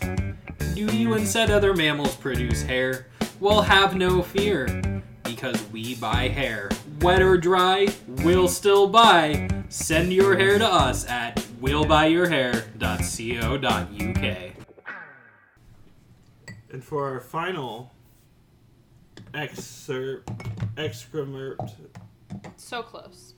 [0.75, 3.07] Do you and said other mammals produce hair?
[3.39, 6.69] Well, have no fear, because we buy hair.
[7.01, 9.49] Wet or dry, we'll still buy.
[9.69, 14.37] Send your hair to us at willbuyyourhair.co.uk.
[16.71, 17.91] And for our final
[19.33, 20.29] excerpt,
[20.77, 21.59] excrement,
[22.57, 23.33] So close.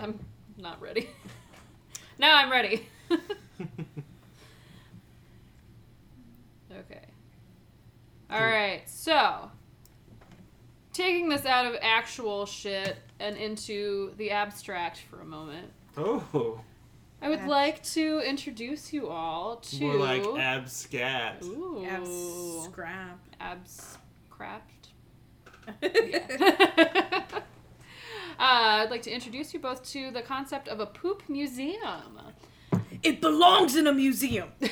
[0.00, 0.18] I'm
[0.56, 1.08] not ready.
[2.18, 2.88] now I'm ready.
[3.10, 3.18] okay.
[8.30, 8.82] All right.
[8.88, 9.50] So,
[10.92, 16.60] taking this out of actual shit and into the abstract for a moment, oh,
[17.22, 21.44] I would Abs- like to introduce you all to more like abscat.
[21.44, 21.84] Ooh.
[21.86, 23.18] Abs- scrap.
[23.40, 24.88] abs craft.
[25.82, 25.88] uh,
[28.38, 32.20] I'd like to introduce you both to the concept of a poop museum.
[33.04, 34.48] It belongs in a museum.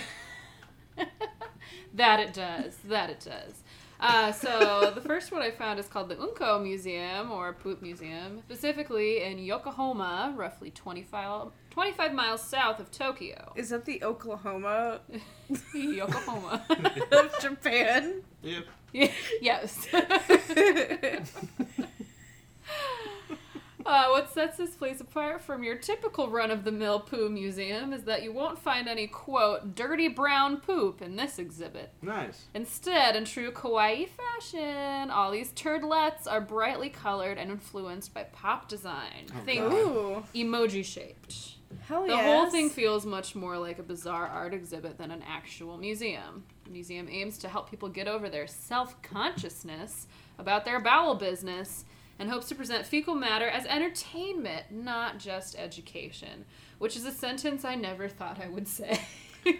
[1.94, 2.76] That it does.
[2.84, 3.59] That it does.
[4.00, 8.40] Uh, so the first one I found is called the Unko Museum or Poop Museum,
[8.46, 13.52] specifically in Yokohama, roughly 25, 25 miles south of Tokyo.
[13.56, 15.00] Is that the Oklahoma
[15.74, 16.62] Yokohama.
[17.12, 18.22] of Japan?
[18.42, 18.64] Yep.
[19.42, 19.86] yes.
[23.86, 27.92] Uh, what sets this place apart from your typical run of the mill poo museum
[27.92, 31.90] is that you won't find any, quote, dirty brown poop in this exhibit.
[32.02, 32.44] Nice.
[32.54, 38.68] Instead, in true kawaii fashion, all these turdlets are brightly colored and influenced by pop
[38.68, 39.26] design.
[39.44, 40.24] Think God.
[40.34, 41.56] Emoji shaped.
[41.82, 42.24] Hell The yes.
[42.24, 46.44] whole thing feels much more like a bizarre art exhibit than an actual museum.
[46.64, 50.06] The museum aims to help people get over their self consciousness
[50.38, 51.84] about their bowel business
[52.20, 56.44] and hopes to present fecal matter as entertainment, not just education,
[56.78, 59.00] which is a sentence I never thought I would say.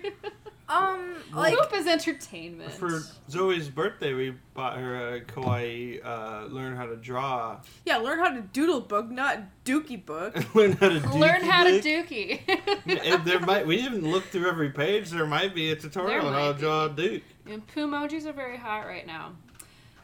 [0.71, 2.71] Um, like Poop is entertainment.
[2.73, 7.61] For Zoe's birthday, we bought her a kawaii uh, learn how to draw.
[7.85, 10.37] yeah, learn how to doodle book, not dookie book.
[10.55, 12.41] learn how to dookie Learn how to dookie.
[12.87, 15.11] If there might we didn't look through every page.
[15.11, 17.25] There might be a tutorial on how to draw a duke.
[17.47, 19.33] And poo emojis are very hot right now.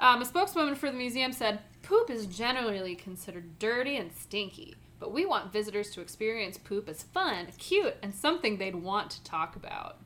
[0.00, 5.12] Um, a spokeswoman for the museum said, Poop is generally considered dirty and stinky, but
[5.12, 9.54] we want visitors to experience poop as fun, cute, and something they'd want to talk
[9.54, 9.98] about.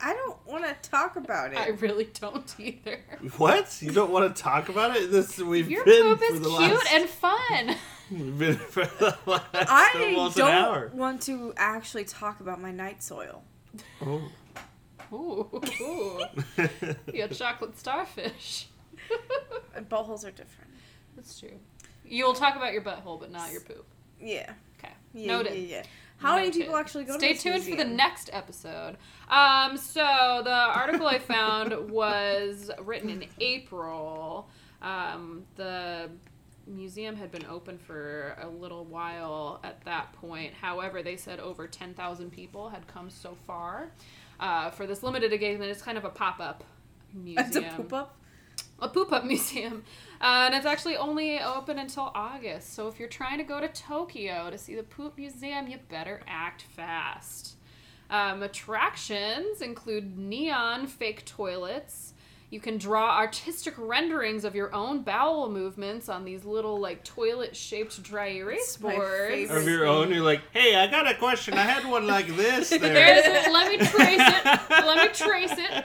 [0.00, 1.58] I don't want to talk about it.
[1.58, 3.00] I really don't either.
[3.36, 3.78] What?
[3.82, 5.10] You don't want to talk about it?
[5.10, 6.92] This we've Your been poop for is the cute last.
[6.92, 7.76] and fun.
[8.10, 10.88] We've been for the last I almost an hour.
[10.88, 13.42] don't want to actually talk about my night soil.
[14.02, 14.30] Oh.
[15.12, 16.20] Ooh, ooh.
[17.12, 18.68] you got chocolate starfish.
[19.74, 20.70] And buttholes are different.
[21.16, 21.58] That's true.
[22.04, 23.86] You'll talk about your butthole, but not your poop.
[24.20, 24.52] Yeah.
[24.78, 24.92] Okay.
[25.12, 25.54] yeah Noted.
[25.54, 25.82] Yeah, yeah.
[26.18, 28.96] How many people actually go Stay to Stay tuned for the next episode.
[29.28, 34.48] Um, so the article I found was written in April.
[34.80, 36.10] Um, the
[36.66, 40.54] museum had been open for a little while at that point.
[40.54, 43.90] However, they said over 10,000 people had come so far
[44.40, 45.70] uh, for this limited engagement.
[45.70, 46.64] It's kind of a pop up
[47.12, 48.16] museum It's a poop up.
[48.78, 49.84] A poop up museum.
[50.20, 52.74] Uh, and it's actually only open until August.
[52.74, 56.22] So if you're trying to go to Tokyo to see the poop museum, you better
[56.26, 57.56] act fast.
[58.10, 62.13] Um, attractions include neon fake toilets.
[62.54, 67.56] You can draw artistic renderings of your own bowel movements on these little like toilet
[67.56, 69.50] shaped dry erase It's boards.
[69.50, 71.54] Of your own, you're like, hey, I got a question.
[71.54, 72.78] I had one like this there.
[72.78, 73.52] There's it.
[73.52, 74.70] Let me trace it.
[74.70, 75.84] Let me trace it.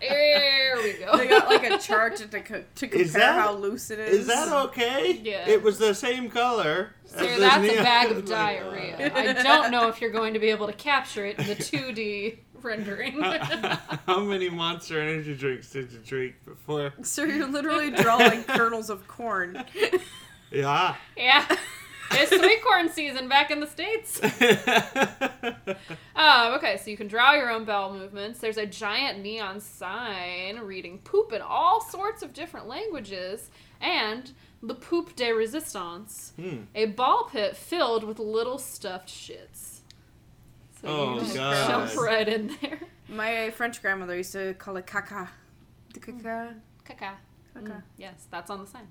[0.00, 1.16] There we go.
[1.18, 4.18] They got like a chart to, to, co- to compare that- how loose it is.
[4.22, 5.20] Is that okay?
[5.22, 5.48] Yeah.
[5.48, 6.94] It was the same color.
[7.04, 9.12] as Sir, this that's a bag of like, diarrhea.
[9.14, 11.54] Uh, I don't know if you're going to be able to capture it in the
[11.54, 13.20] 2D rendering.
[14.06, 16.92] How many Monster Energy drinks did you drink before?
[17.02, 19.64] So you're literally drawing kernels of corn.
[20.50, 20.94] Yeah.
[21.16, 21.46] yeah.
[22.10, 24.18] It's sweet corn season back in the States.
[26.16, 28.40] Um, okay, so you can draw your own bowel movements.
[28.40, 33.50] There's a giant neon sign reading poop in all sorts of different languages,
[33.80, 34.32] and
[34.62, 36.62] the Poop de Resistance, Hmm.
[36.74, 39.77] a ball pit filled with little stuffed shits.
[40.80, 41.66] So Oh, you just God.
[41.88, 42.80] jump right in there.
[43.08, 45.28] My French grandmother used to call it caca.
[45.94, 46.54] The caca.
[46.84, 47.12] Caca.
[47.56, 47.62] Caca.
[47.64, 48.86] Mm, yes, that's on the sign.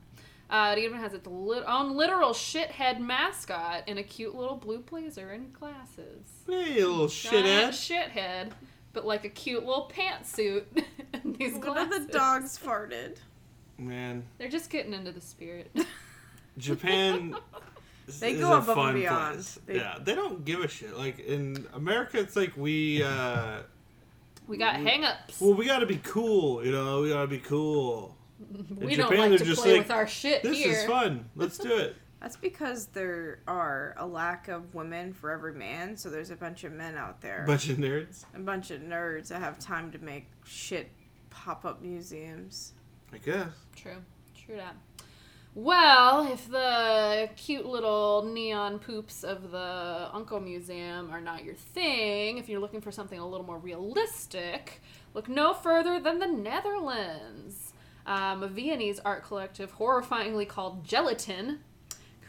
[0.49, 4.79] Uh, it even has its lit- own literal shithead mascot in a cute little blue
[4.79, 6.25] blazer and glasses.
[6.47, 8.11] Hey, little Giant shithead.
[8.13, 8.51] shithead,
[8.93, 10.63] but like a cute little pantsuit
[11.13, 11.97] and these One glasses.
[11.97, 13.17] of the dogs farted.
[13.77, 15.75] Man, They're just getting into the spirit.
[16.57, 17.35] Japan.
[18.19, 19.39] They go a above and beyond.
[19.65, 20.97] They- Yeah, they don't give a shit.
[20.97, 23.03] Like in America, it's like we.
[23.03, 23.59] uh
[24.47, 25.41] we got hang-ups.
[25.41, 27.01] Well, we gotta be cool, you know.
[27.01, 28.15] We gotta be cool.
[28.79, 30.71] we in don't Japan, like they're to just play like, with our shit This here.
[30.71, 31.29] is fun.
[31.35, 31.97] Let's do it.
[32.21, 36.63] That's because there are a lack of women for every man, so there's a bunch
[36.63, 37.43] of men out there.
[37.43, 38.23] A Bunch of nerds.
[38.33, 40.89] a bunch of nerds that have time to make shit
[41.29, 42.73] pop up museums.
[43.13, 43.49] I guess.
[43.75, 43.97] True.
[44.33, 44.75] True that.
[45.59, 52.37] Well, if the cute little neon poops of the Unko Museum are not your thing,
[52.37, 54.83] if you're looking for something a little more realistic,
[55.15, 57.73] look no further than the Netherlands.
[58.05, 61.61] Um, a Viennese art collective, horrifyingly called Gelatin,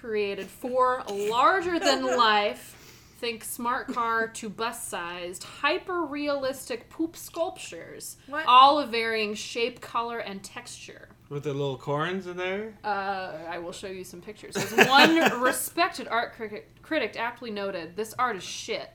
[0.00, 2.76] created four larger than life,
[3.18, 8.46] think smart car to bus sized, hyper realistic poop sculptures, What?
[8.46, 11.10] all of varying shape, color, and texture.
[11.28, 12.74] With the little corns in there.
[12.82, 14.56] Uh, I will show you some pictures.
[14.56, 18.90] As one respected art critic, critic aptly noted, this art is shit.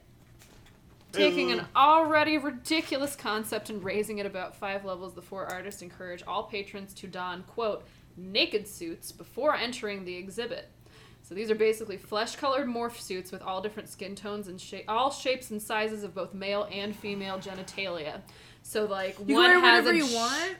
[1.11, 6.23] Taking an already ridiculous concept and raising it about five levels, the four artists encourage
[6.25, 7.85] all patrons to don, quote,
[8.17, 10.69] naked suits before entering the exhibit.
[11.21, 15.11] So these are basically flesh-colored morph suits with all different skin tones and shape, all
[15.11, 18.21] shapes and sizes of both male and female genitalia.
[18.63, 20.55] So like You one can wear has whatever a you sh- want.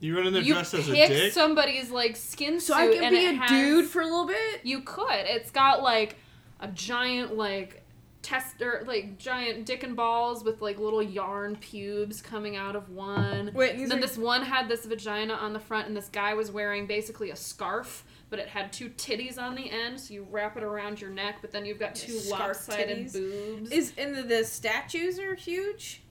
[0.00, 1.32] You run in there you dressed as a pick dick.
[1.32, 4.60] somebody's like skin So suit I can be a has- dude for a little bit.
[4.64, 5.06] you could.
[5.12, 6.16] It's got like
[6.58, 7.82] a giant like
[8.22, 13.50] tester like giant dick and balls with like little yarn pubes coming out of one.
[13.54, 16.34] Wait, and then are- this one had this vagina on the front and this guy
[16.34, 20.26] was wearing basically a scarf but it had two titties on the end so you
[20.30, 23.12] wrap it around your neck but then you've got two Scarf lopsided titties?
[23.14, 23.70] boobs.
[23.72, 26.02] Is and the, the statues are huge.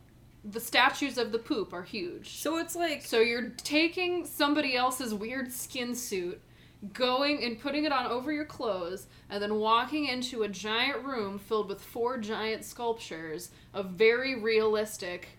[0.44, 2.38] The statues of the poop are huge.
[2.38, 6.42] So it's like So you're taking somebody else's weird skin suit,
[6.94, 11.40] going and putting it on over your clothes, and then walking into a giant room
[11.40, 15.30] filled with four giant sculptures of very realistic,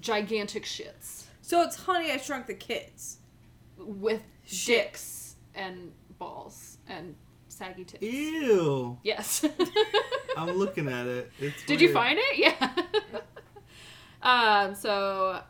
[0.00, 3.18] gigantic shits so it's Honey I Shrunk the Kids.
[3.78, 4.82] with Shit.
[4.86, 7.14] dicks and balls and
[7.46, 8.02] saggy tits.
[8.02, 8.98] Ew.
[9.04, 9.44] Yes.
[10.36, 11.30] I'm looking at it.
[11.38, 12.36] It's Did you find it?
[12.36, 12.72] Yeah.
[14.22, 15.40] um, so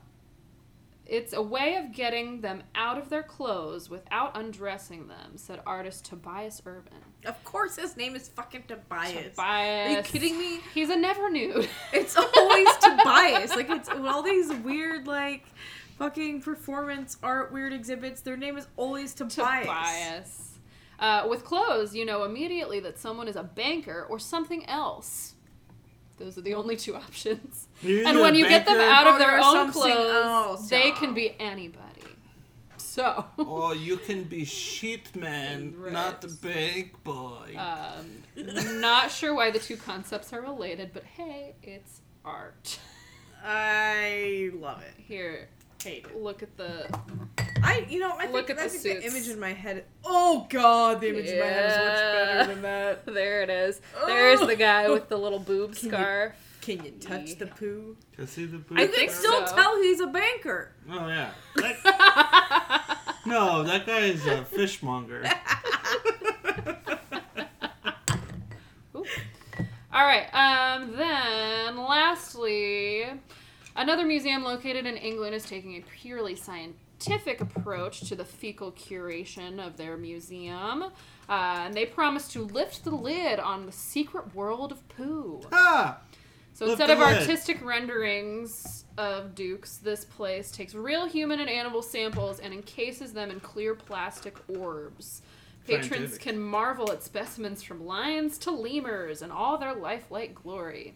[1.07, 6.05] it's a way of getting them out of their clothes without undressing them, said artist
[6.05, 6.99] Tobias Urban.
[7.25, 9.13] Of course, his name is fucking Tobias.
[9.13, 9.37] Tobias.
[9.39, 10.61] Are you kidding me?
[10.75, 11.69] He's a never nude.
[11.93, 13.55] It's always Tobias.
[13.55, 15.45] Like it's all these weird like
[15.99, 18.21] fucking performance art weird exhibits.
[18.23, 19.67] Their name is always Tobias.
[19.67, 20.59] Tobias.
[20.99, 25.35] Uh, with clothes, you know immediately that someone is a banker or something else.
[26.19, 27.66] Those are the only two options.
[27.83, 29.91] You're and when you get them out of their own clothes,
[30.25, 30.69] else.
[30.71, 31.83] they can be anybody.
[32.79, 33.27] So.
[33.39, 37.55] Oh, you can be sheet man, not the bank boy.
[37.59, 38.23] Um,
[38.81, 42.79] not sure why the two concepts are related, but hey, it's art.
[43.45, 44.95] I love it.
[44.97, 45.49] Here,
[45.85, 46.21] Hate it.
[46.21, 46.89] look at the.
[47.63, 49.85] I you know I Look think, at I the think the image in my head.
[50.05, 53.07] Oh god, the image in my head is much better than that.
[53.07, 53.81] There it is.
[54.07, 54.47] There's Oh.
[54.47, 56.33] the guy with the little boob Can you- scarf.
[56.67, 57.97] Can you touch the poo?
[58.15, 58.75] Can I see the poo?
[58.77, 58.97] I You boot?
[58.97, 59.55] think can still so.
[59.57, 60.73] tell he's a banker.
[60.91, 61.31] Oh yeah.
[61.57, 65.25] That- no, that guy is a fishmonger.
[68.95, 70.27] All right.
[70.35, 70.93] Um.
[70.97, 73.05] Then, lastly,
[73.79, 79.65] Another museum located in England is taking a purely scientific approach to the fecal curation
[79.65, 80.85] of their museum.
[81.29, 85.43] Uh, and they promise to lift the lid on the secret world of poo.
[85.53, 85.99] Ah!
[86.57, 87.19] So Lift instead of lid.
[87.19, 93.31] artistic renderings of dukes, this place takes real human and animal samples and encases them
[93.31, 95.21] in clear plastic orbs.
[95.67, 96.21] Patrons Scientific.
[96.23, 100.95] can marvel at specimens from lions to lemurs and all their lifelike glory.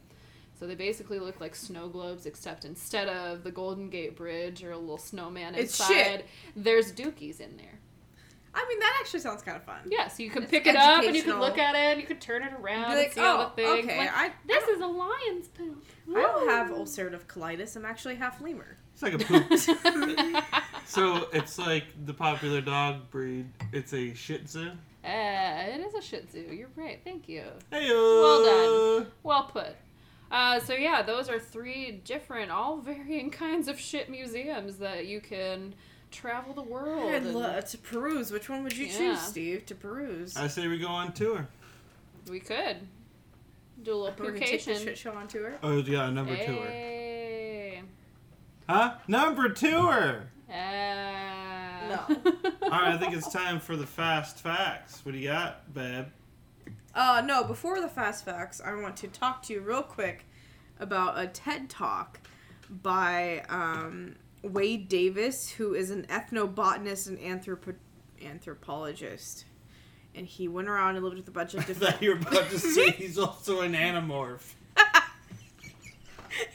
[0.58, 4.70] So they basically look like snow globes, except instead of the Golden Gate Bridge or
[4.72, 6.26] a little snowman It's inside, shit.
[6.56, 7.79] there's dookies in there.
[8.52, 9.78] I mean, that actually sounds kind of fun.
[9.86, 12.00] Yeah, so you can It's pick it up and you can look at it and
[12.00, 13.84] you can turn it around like, and see all "Oh, the things.
[13.84, 15.84] okay, Like, I- this is a lion's poop.
[16.10, 17.76] I don't have ulcerative colitis.
[17.76, 18.76] I'm actually half lemur.
[18.92, 20.44] It's like a poop.
[20.86, 23.46] so it's like the popular dog breed.
[23.72, 24.70] It's a Shih Tzu.
[25.02, 26.40] Uh, it is a Shih Tzu.
[26.52, 27.00] You're right.
[27.04, 27.44] Thank you.
[27.70, 28.44] Hey, Well
[29.00, 29.06] done.
[29.22, 29.76] Well put.
[30.30, 35.20] Uh, so yeah, those are three different, all varying kinds of shit museums that you
[35.20, 35.74] can
[36.10, 37.10] travel the world.
[37.12, 38.30] I'd and love to peruse.
[38.32, 38.96] Which one would you Yeah.
[38.96, 40.36] choose, Steve, to peruse?
[40.36, 41.48] I say we go on tour.
[42.28, 42.86] we could
[43.82, 44.84] do a little We're gonna take the purcation.
[44.86, 45.54] shit show on tour.
[45.62, 46.66] Oh yeah, number tour.
[46.66, 47.82] Hey.
[48.68, 48.94] Huh?
[49.08, 50.24] Number tour.
[50.48, 50.52] Uh,
[51.88, 52.06] No.
[52.62, 55.04] All right, I think it's time for the fast facts.
[55.04, 56.06] What do you got, babe?
[56.94, 60.24] Uh, no, before the fast facts, I want to talk to you real quick
[60.78, 62.20] about a TED talk
[62.68, 67.74] by um, Wade Davis, who is an ethnobotanist and anthropo-
[68.24, 69.44] anthropologist.
[70.14, 71.92] And he went around and lived with a bunch of I different.
[71.94, 74.54] thought you were about to say he's also an anamorph.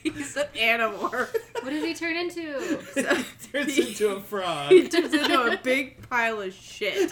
[0.01, 1.35] He's an animorph.
[1.61, 2.81] what does he turn into?
[2.93, 3.03] So,
[3.51, 4.71] Turns he- into a frog.
[4.71, 7.11] He turns into a big pile of shit.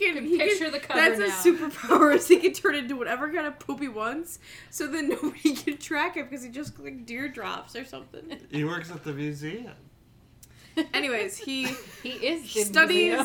[0.00, 1.26] He can, he picture can- the cover That's now.
[1.26, 2.14] his superpower.
[2.14, 4.38] Is he can turn into whatever kind of poop he wants,
[4.70, 8.40] so then nobody can track him because he just like deer drops or something.
[8.50, 9.74] He works at the museum.
[10.94, 11.64] Anyways, he
[12.02, 13.20] he is he studies.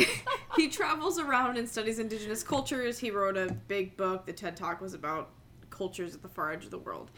[0.56, 2.98] he travels around and studies indigenous cultures.
[2.98, 4.26] He wrote a big book.
[4.26, 5.30] The TED Talk was about
[5.70, 7.12] cultures at the far edge of the world.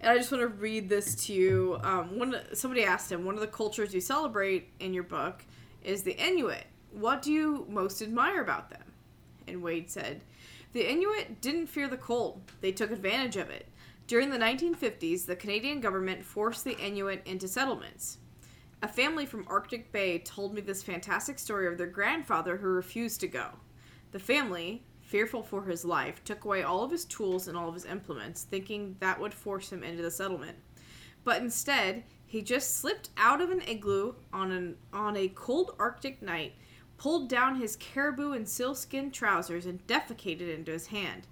[0.00, 1.78] And I just want to read this to you.
[1.84, 5.44] Um, one somebody asked him, one of the cultures you celebrate in your book
[5.84, 6.64] is the Inuit.
[6.92, 8.82] What do you most admire about them?
[9.46, 10.20] And Wade said,
[10.72, 12.40] the Inuit didn't fear the cold.
[12.60, 13.66] They took advantage of it.
[14.06, 18.18] During the 1950s, the Canadian government forced the Inuit into settlements.
[18.82, 23.20] A family from Arctic Bay told me this fantastic story of their grandfather who refused
[23.20, 23.48] to go.
[24.12, 27.74] The family, fearful for his life, took away all of his tools and all of
[27.74, 30.56] his implements, thinking that would force him into the settlement.
[31.24, 36.22] But instead, he just slipped out of an igloo on an on a cold Arctic
[36.22, 36.54] night,
[37.00, 41.26] pulled down his caribou and sealskin trousers, and defecated into his hand.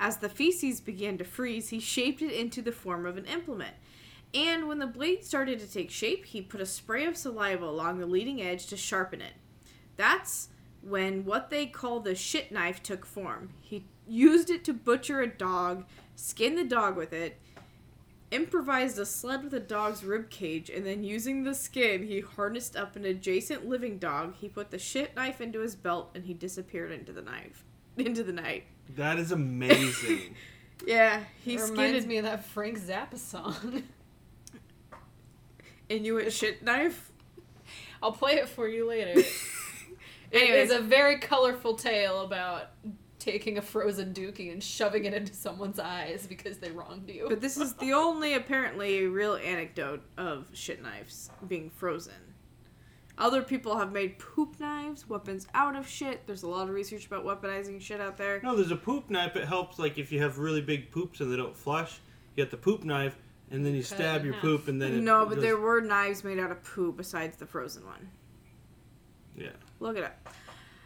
[0.00, 3.76] As the feces began to freeze, he shaped it into the form of an implement.
[4.34, 8.00] And when the blade started to take shape, he put a spray of saliva along
[8.00, 9.34] the leading edge to sharpen it.
[9.96, 10.48] That's
[10.82, 13.50] when what they call the shit knife took form.
[13.60, 15.84] He used it to butcher a dog,
[16.16, 17.40] skinned the dog with it,
[18.30, 22.76] improvised a sled with a dog's rib cage, and then using the skin, he harnessed
[22.76, 24.34] up an adjacent living dog.
[24.40, 27.64] He put the shit knife into his belt, and he disappeared into the knife,
[27.96, 28.64] into the night.
[28.96, 30.36] That is amazing.
[30.86, 33.82] Yeah, he It skinned reminds an me of that Frank Zappa song.
[35.88, 37.10] Inuit shit knife.
[38.02, 39.18] I'll play it for you later.
[39.18, 39.26] It
[40.32, 42.68] Anyways, is a very colorful tale about
[43.26, 47.26] taking a frozen dookie and shoving it into someone's eyes because they wronged you.
[47.28, 52.14] But this is the only apparently real anecdote of shit knives being frozen.
[53.18, 56.24] Other people have made poop knives, weapons out of shit.
[56.26, 58.40] There's a lot of research about weaponizing shit out there.
[58.44, 59.34] no, there's a poop knife.
[59.36, 61.98] It helps, like, if you have really big poops and they don't flush,
[62.36, 63.16] you get the poop knife,
[63.50, 64.42] and then you Cut stab your half.
[64.42, 67.38] poop, and then it No, but goes- there were knives made out of poop besides
[67.38, 68.10] the frozen one.
[69.34, 69.50] Yeah.
[69.80, 70.28] Look it up.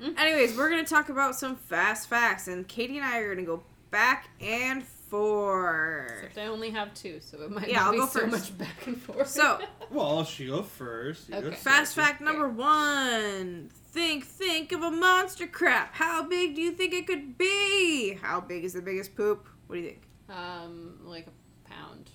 [0.03, 3.63] Anyways, we're gonna talk about some fast facts, and Katie and I are gonna go
[3.91, 6.11] back and forth.
[6.25, 8.33] Except I only have two, so it might Yeah, not I'll be go so first.
[8.33, 9.29] much back and forth.
[9.29, 9.59] So,
[9.91, 11.29] Well, she go first.
[11.29, 11.57] You go Okay.
[11.57, 12.09] fast second.
[12.09, 13.71] fact number one.
[13.93, 15.95] Think, think of a monster crap.
[15.95, 18.15] How big do you think it could be?
[18.23, 19.49] How big is the biggest poop?
[19.67, 20.03] What do you think?
[20.31, 22.11] um, like a pound.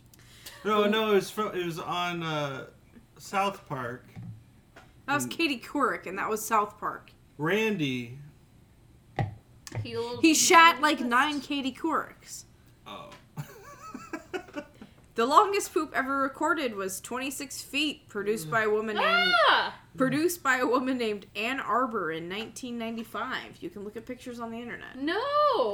[0.63, 1.53] No, no, it was from.
[1.53, 2.67] It was on uh,
[3.19, 4.07] South Park.
[5.05, 7.11] That was Katie Couric, and that was South Park.
[7.37, 8.17] Randy.
[9.83, 12.45] He'll, He shat like nine Katie Courics.
[12.87, 13.09] Oh.
[15.15, 19.73] The longest poop ever recorded was 26 feet, produced by a woman named Ah!
[19.95, 23.59] Produced by a woman named Ann Arbor in 1995.
[23.61, 24.97] You can look at pictures on the internet.
[24.97, 25.13] No.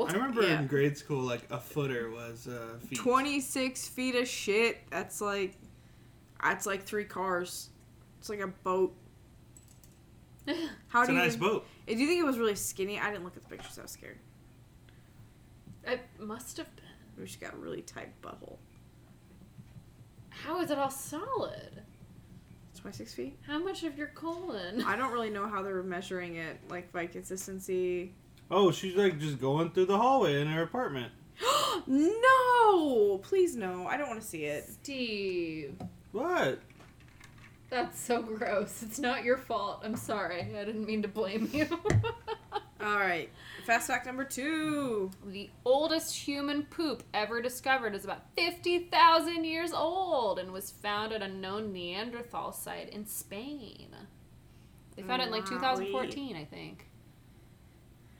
[0.07, 0.59] I remember Yeah.
[0.59, 2.99] in grade school, like a footer was uh, feet.
[2.99, 4.77] 26 feet of shit.
[4.91, 5.55] That's like,
[6.43, 7.69] that's like three cars.
[8.19, 8.93] It's like a boat.
[10.87, 11.65] How It's do a you nice boat.
[11.87, 12.99] Do you think it was really skinny?
[12.99, 13.77] I didn't look at the pictures.
[13.77, 14.17] I was scared.
[15.85, 16.85] It must have been.
[17.17, 18.57] Maybe she got a really tight butthole.
[20.29, 21.83] How is it all solid?
[22.71, 23.37] It's my six feet.
[23.45, 24.83] How much of your colon?
[24.83, 28.13] I don't really know how they were measuring it, like by consistency.
[28.49, 31.11] Oh, she's like just going through the hallway in her apartment.
[31.87, 33.85] no, please no.
[33.87, 34.67] I don't want to see it.
[34.67, 35.75] Steve.
[36.11, 36.59] What?
[37.71, 38.83] That's so gross.
[38.83, 39.81] It's not your fault.
[39.83, 40.41] I'm sorry.
[40.41, 41.67] I didn't mean to blame you.
[42.81, 43.29] All right,
[43.65, 45.11] fast fact number two.
[45.25, 51.21] the oldest human poop ever discovered is about 50,000 years old and was found at
[51.21, 53.95] a known Neanderthal site in Spain.
[54.95, 56.87] They found it in like 2014, I think.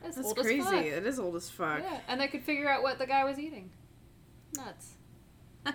[0.02, 0.78] That's, That's old as crazy.
[0.88, 1.82] It is old as fuck.
[1.82, 3.72] Yeah, and they could figure out what the guy was eating.
[4.56, 4.94] Nuts.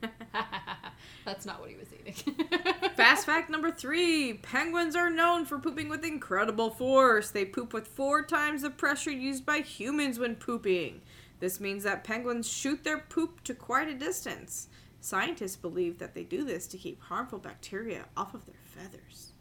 [1.24, 1.95] That's not what he was eating.
[2.96, 7.30] Fast fact number three penguins are known for pooping with incredible force.
[7.30, 11.02] They poop with four times the pressure used by humans when pooping.
[11.40, 14.68] This means that penguins shoot their poop to quite a distance.
[15.00, 19.32] Scientists believe that they do this to keep harmful bacteria off of their feathers.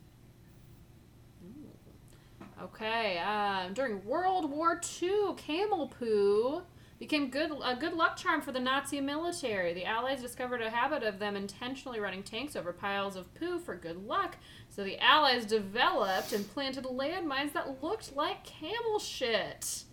[2.62, 6.62] Okay, um, during World War II, camel poo
[7.00, 9.74] became good a good luck charm for the Nazi military.
[9.74, 13.76] The Allies discovered a habit of them intentionally running tanks over piles of poo for
[13.76, 14.38] good luck.
[14.70, 19.84] So the Allies developed and planted landmines that looked like camel shit.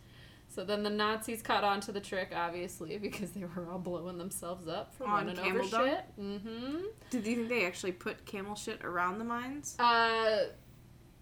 [0.55, 4.19] So then the Nazis caught on to the trick, obviously, because they were all blowing
[4.19, 5.87] themselves up for On running over dung?
[5.87, 6.05] shit.
[6.21, 6.77] Mm-hmm.
[7.11, 9.77] Did you think they actually put camel shit around the mines?
[9.79, 10.45] Uh,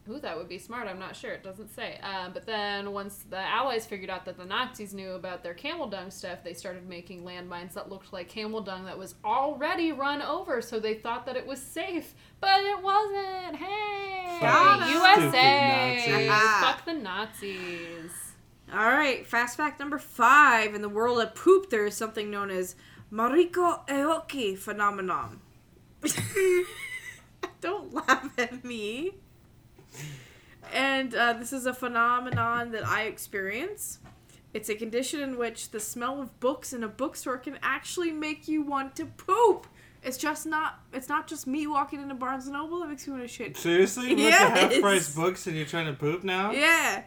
[0.09, 0.87] ooh, that would be smart.
[0.89, 1.33] I'm not sure.
[1.33, 1.99] It doesn't say.
[2.03, 5.87] Um, but then once the Allies figured out that the Nazis knew about their camel
[5.89, 10.23] dung stuff, they started making landmines that looked like camel dung that was already run
[10.23, 10.63] over.
[10.63, 13.57] So they thought that it was safe, but it wasn't.
[13.57, 14.93] Hey, Got 'em.
[14.95, 16.27] USA!
[16.27, 16.61] Nazis.
[16.61, 18.13] Fuck the Nazis.
[18.73, 20.75] All right, fast fact number five.
[20.75, 22.77] In the world of poop, there is something known as
[23.13, 25.41] Mariko Aoki phenomenon.
[27.61, 29.15] Don't laugh at me.
[30.73, 33.99] And uh, this is a phenomenon that I experience.
[34.53, 38.49] It's a condition in which the smell of books in a bookstore can actually make
[38.49, 39.67] you want to poop.
[40.03, 40.81] It's just not.
[40.93, 43.57] It's not just me walking into Barnes and Noble that makes me want to shit.
[43.57, 44.09] Seriously?
[44.15, 44.41] With Yes.
[44.71, 46.53] the half price books and you're trying to poop now?
[46.53, 47.03] Yeah.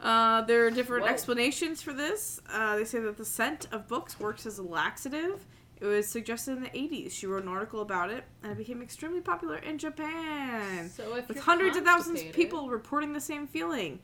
[0.00, 1.10] Uh, there are different Whoa.
[1.10, 2.40] explanations for this.
[2.52, 5.44] Uh, they say that the scent of books works as a laxative.
[5.80, 7.12] It was suggested in the 80s.
[7.12, 10.90] She wrote an article about it, and it became extremely popular in Japan.
[10.90, 14.00] So if with you're hundreds of thousands of people reporting the same feeling.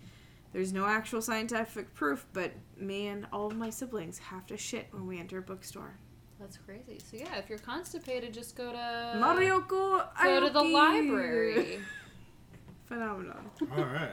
[0.52, 4.86] There's no actual scientific proof, but me and all of my siblings have to shit
[4.92, 5.98] when we enter a bookstore.
[6.38, 7.00] That's crazy.
[7.10, 8.78] So yeah, if you're constipated, just go to
[9.16, 11.80] Marioko go to the library.
[12.86, 13.50] Phenomenon.
[13.76, 14.12] All right.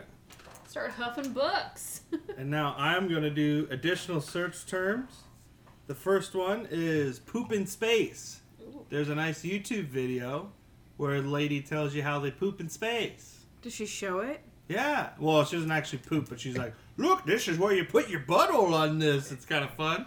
[0.67, 2.01] Start huffing books.
[2.37, 5.11] And now I'm going to do additional search terms.
[5.87, 8.41] The first one is poop in space.
[8.89, 10.51] There's a nice YouTube video
[10.97, 13.45] where a lady tells you how they poop in space.
[13.61, 14.41] Does she show it?
[14.67, 15.09] Yeah.
[15.19, 18.21] Well, she doesn't actually poop, but she's like, look, this is where you put your
[18.21, 19.31] butthole on this.
[19.31, 20.05] It's kind of fun.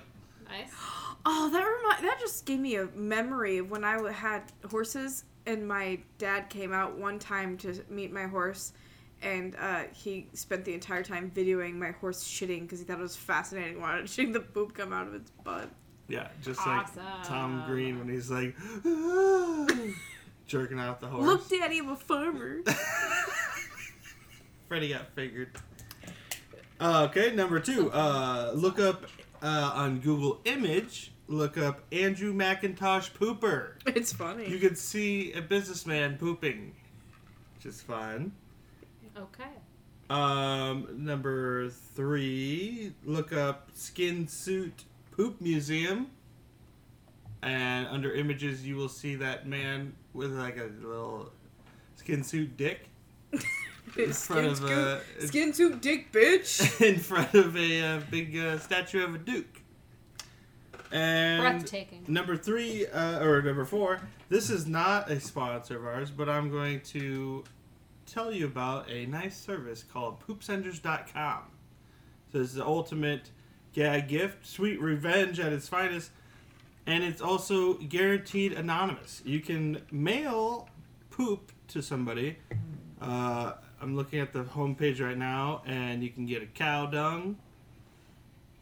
[0.49, 0.71] nice.
[1.27, 5.67] Oh, that remind that just gave me a memory of when I had horses, and
[5.67, 8.75] my dad came out one time to meet my horse,
[9.25, 13.03] and uh, he spent the entire time videoing my horse shitting because he thought it
[13.03, 13.81] was fascinating.
[13.81, 15.71] Wanted to see the poop come out of its butt.
[16.07, 16.87] Yeah, just like
[17.25, 18.55] Tom Green when he's like
[20.47, 21.25] jerking out the horse.
[21.25, 22.59] Look, Daddy, I'm a farmer.
[24.69, 25.57] Freddy Got Fingered.
[26.79, 27.91] Uh, okay, number two.
[27.91, 29.07] Uh, look up
[29.43, 31.13] uh, on Google Image.
[31.27, 33.73] Look up Andrew McIntosh pooper.
[33.87, 34.47] it's funny.
[34.47, 36.75] You can see a businessman pooping,
[37.55, 38.33] which is fun.
[39.17, 39.45] Okay.
[40.11, 42.93] Um, number three.
[43.05, 46.11] Look up skin suit poop museum.
[47.43, 51.31] And under images, you will see that man with like a little
[51.97, 52.89] skin suit dick
[53.99, 56.81] in front of a skin suit dick, bitch.
[56.87, 59.61] in front of a uh, big uh, statue of a duke.
[60.91, 62.05] And Breathtaking.
[62.09, 66.51] number three, uh, or number four, this is not a sponsor of ours, but I'm
[66.51, 67.43] going to
[68.07, 71.43] tell you about a nice service called poopsenders.com.
[72.33, 73.31] So this is the ultimate
[73.73, 76.11] gag gift, sweet revenge at its finest,
[76.87, 79.23] and it's also guaranteed anonymous.
[79.25, 80.69] You can mail
[81.11, 82.37] poop to somebody,
[83.01, 87.37] uh, I'm looking at the homepage right now, and you can get a cow dung.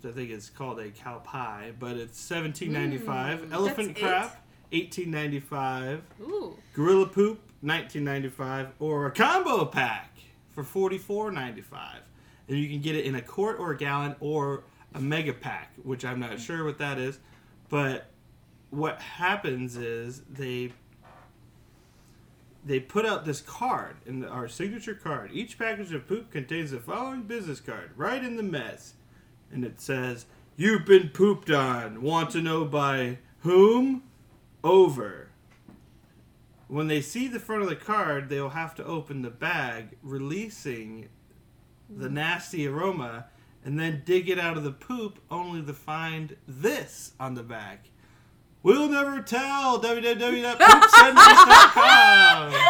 [0.05, 3.53] I think it's called a cow pie, but it's seventeen ninety five.
[3.53, 6.03] Elephant That's crap, eighteen ninety five.
[6.21, 6.57] Ooh.
[6.75, 10.19] Gorilla poop, nineteen ninety five, or a combo pack
[10.51, 12.01] for forty four ninety five.
[12.49, 15.73] And you can get it in a quart or a gallon or a mega pack,
[15.83, 17.19] which I'm not sure what that is.
[17.69, 18.11] But
[18.71, 20.73] what happens is they
[22.65, 25.31] they put out this card in our signature card.
[25.33, 28.95] Each package of poop contains the following business card right in the mess.
[29.51, 32.03] And it says, You've been pooped on.
[32.03, 34.05] Want to know by whom?
[34.63, 35.29] Over.
[36.73, 41.11] When they see the front of the card, they'll have to open the bag, releasing
[41.91, 43.27] the nasty aroma,
[43.63, 47.91] and then dig it out of the poop, only to find this on the back.
[48.63, 49.79] We'll never tell.
[49.83, 52.55] www.poopsenders.com.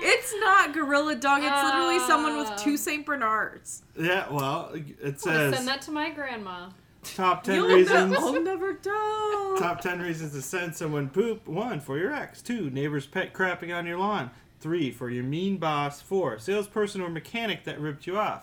[0.00, 1.42] It's not gorilla dog.
[1.44, 2.56] It's literally someone with Ah.
[2.56, 3.82] two Saint Bernards.
[3.98, 6.70] Yeah, well, it I'm says send that to my grandma.
[7.02, 8.10] Top 10 You'll reasons.
[8.12, 9.56] ne- I'll never tell.
[9.58, 11.46] Top 10 reasons to send someone poop.
[11.46, 12.42] One, for your ex.
[12.42, 14.30] Two, neighbor's pet crapping on your lawn.
[14.60, 16.00] Three, for your mean boss.
[16.00, 18.42] Four, salesperson or mechanic that ripped you off.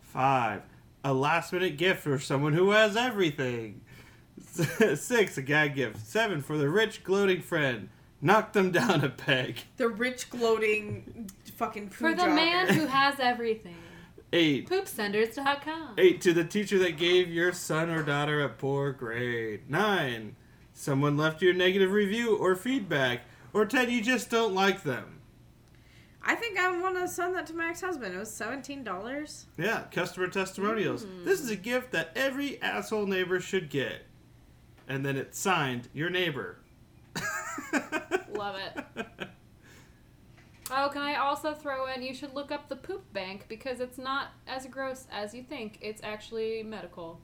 [0.00, 0.62] Five,
[1.04, 3.80] a last minute gift for someone who has everything.
[4.94, 6.06] Six, a gag gift.
[6.06, 7.88] Seven, for the rich, gloating friend.
[8.22, 9.58] Knock them down a peg.
[9.76, 12.34] The rich, gloating, fucking For the jobber.
[12.34, 13.76] man who has everything.
[14.36, 15.94] Eight, Poopsenders.com.
[15.96, 19.70] Eight to the teacher that gave your son or daughter a poor grade.
[19.70, 20.36] Nine,
[20.74, 23.22] someone left you a negative review or feedback.
[23.54, 25.20] Or ten, you just don't like them.
[26.22, 28.14] I think I want to send that to my ex-husband.
[28.14, 29.46] It was seventeen dollars.
[29.56, 31.04] Yeah, customer testimonials.
[31.04, 31.24] Hmm.
[31.24, 34.02] This is a gift that every asshole neighbor should get.
[34.86, 36.58] And then it's signed, your neighbor.
[38.34, 39.06] Love it.
[40.70, 42.02] Oh, can I also throw in?
[42.02, 45.78] You should look up the poop bank because it's not as gross as you think.
[45.80, 47.20] It's actually medical,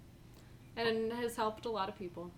[0.76, 2.30] and has helped a lot of people.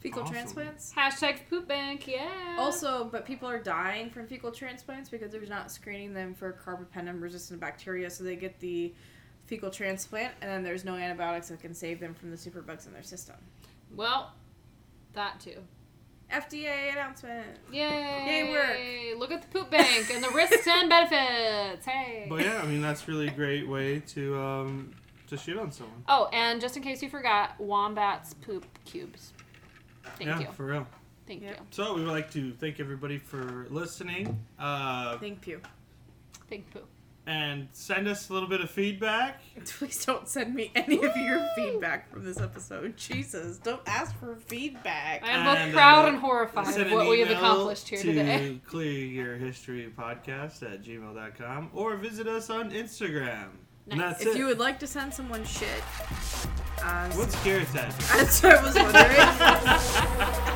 [0.00, 0.34] Fecal Awesome.
[0.34, 0.92] transplants.
[0.94, 2.56] Hashtag poop bank, yeah.
[2.58, 7.20] Also, but people are dying from fecal transplants because they're not screening them for carbapenem
[7.20, 8.94] resistant bacteria, so they get the
[9.46, 12.92] fecal transplant, and then there's no antibiotics that can save them from the superbugs in
[12.92, 13.36] their system.
[13.94, 14.32] well,
[15.14, 15.58] that too.
[16.32, 17.46] FDA announcement.
[17.72, 18.24] Yay!
[18.26, 18.50] Yay,
[19.14, 19.20] work.
[19.20, 21.86] Look at the poop bank and the risks and benefits.
[21.86, 22.26] Hey.
[22.28, 24.92] But yeah, I mean that's really a great way to um
[25.28, 26.02] to shit on someone.
[26.08, 29.32] Oh, and just in case you forgot, wombats poop cubes.
[30.18, 30.46] Thank yeah, you.
[30.52, 30.86] for real.
[31.26, 31.56] Thank Yep.
[31.56, 31.66] you.
[31.70, 34.38] So we would like to thank everybody for listening.
[34.58, 35.60] Uh, Thank you.
[36.48, 36.80] Thank poo.
[37.26, 39.40] And send us a little bit of feedback.
[39.64, 42.96] Please don't send me any of your feedback from this episode.
[42.96, 45.22] Jesus, don't ask for feedback.
[45.24, 48.04] I am both And, proud uh, and horrified of what we have accomplished here to
[48.04, 48.60] today.
[48.66, 53.48] Clear Your History Podcast at gmail.com or visit us on Instagram.
[53.90, 54.36] And that's If it.
[54.38, 55.82] you would like to send someone shit,
[56.82, 58.12] uh, What's Garrett's address?
[58.16, 58.74] that's what I was
[60.34, 60.52] wondering.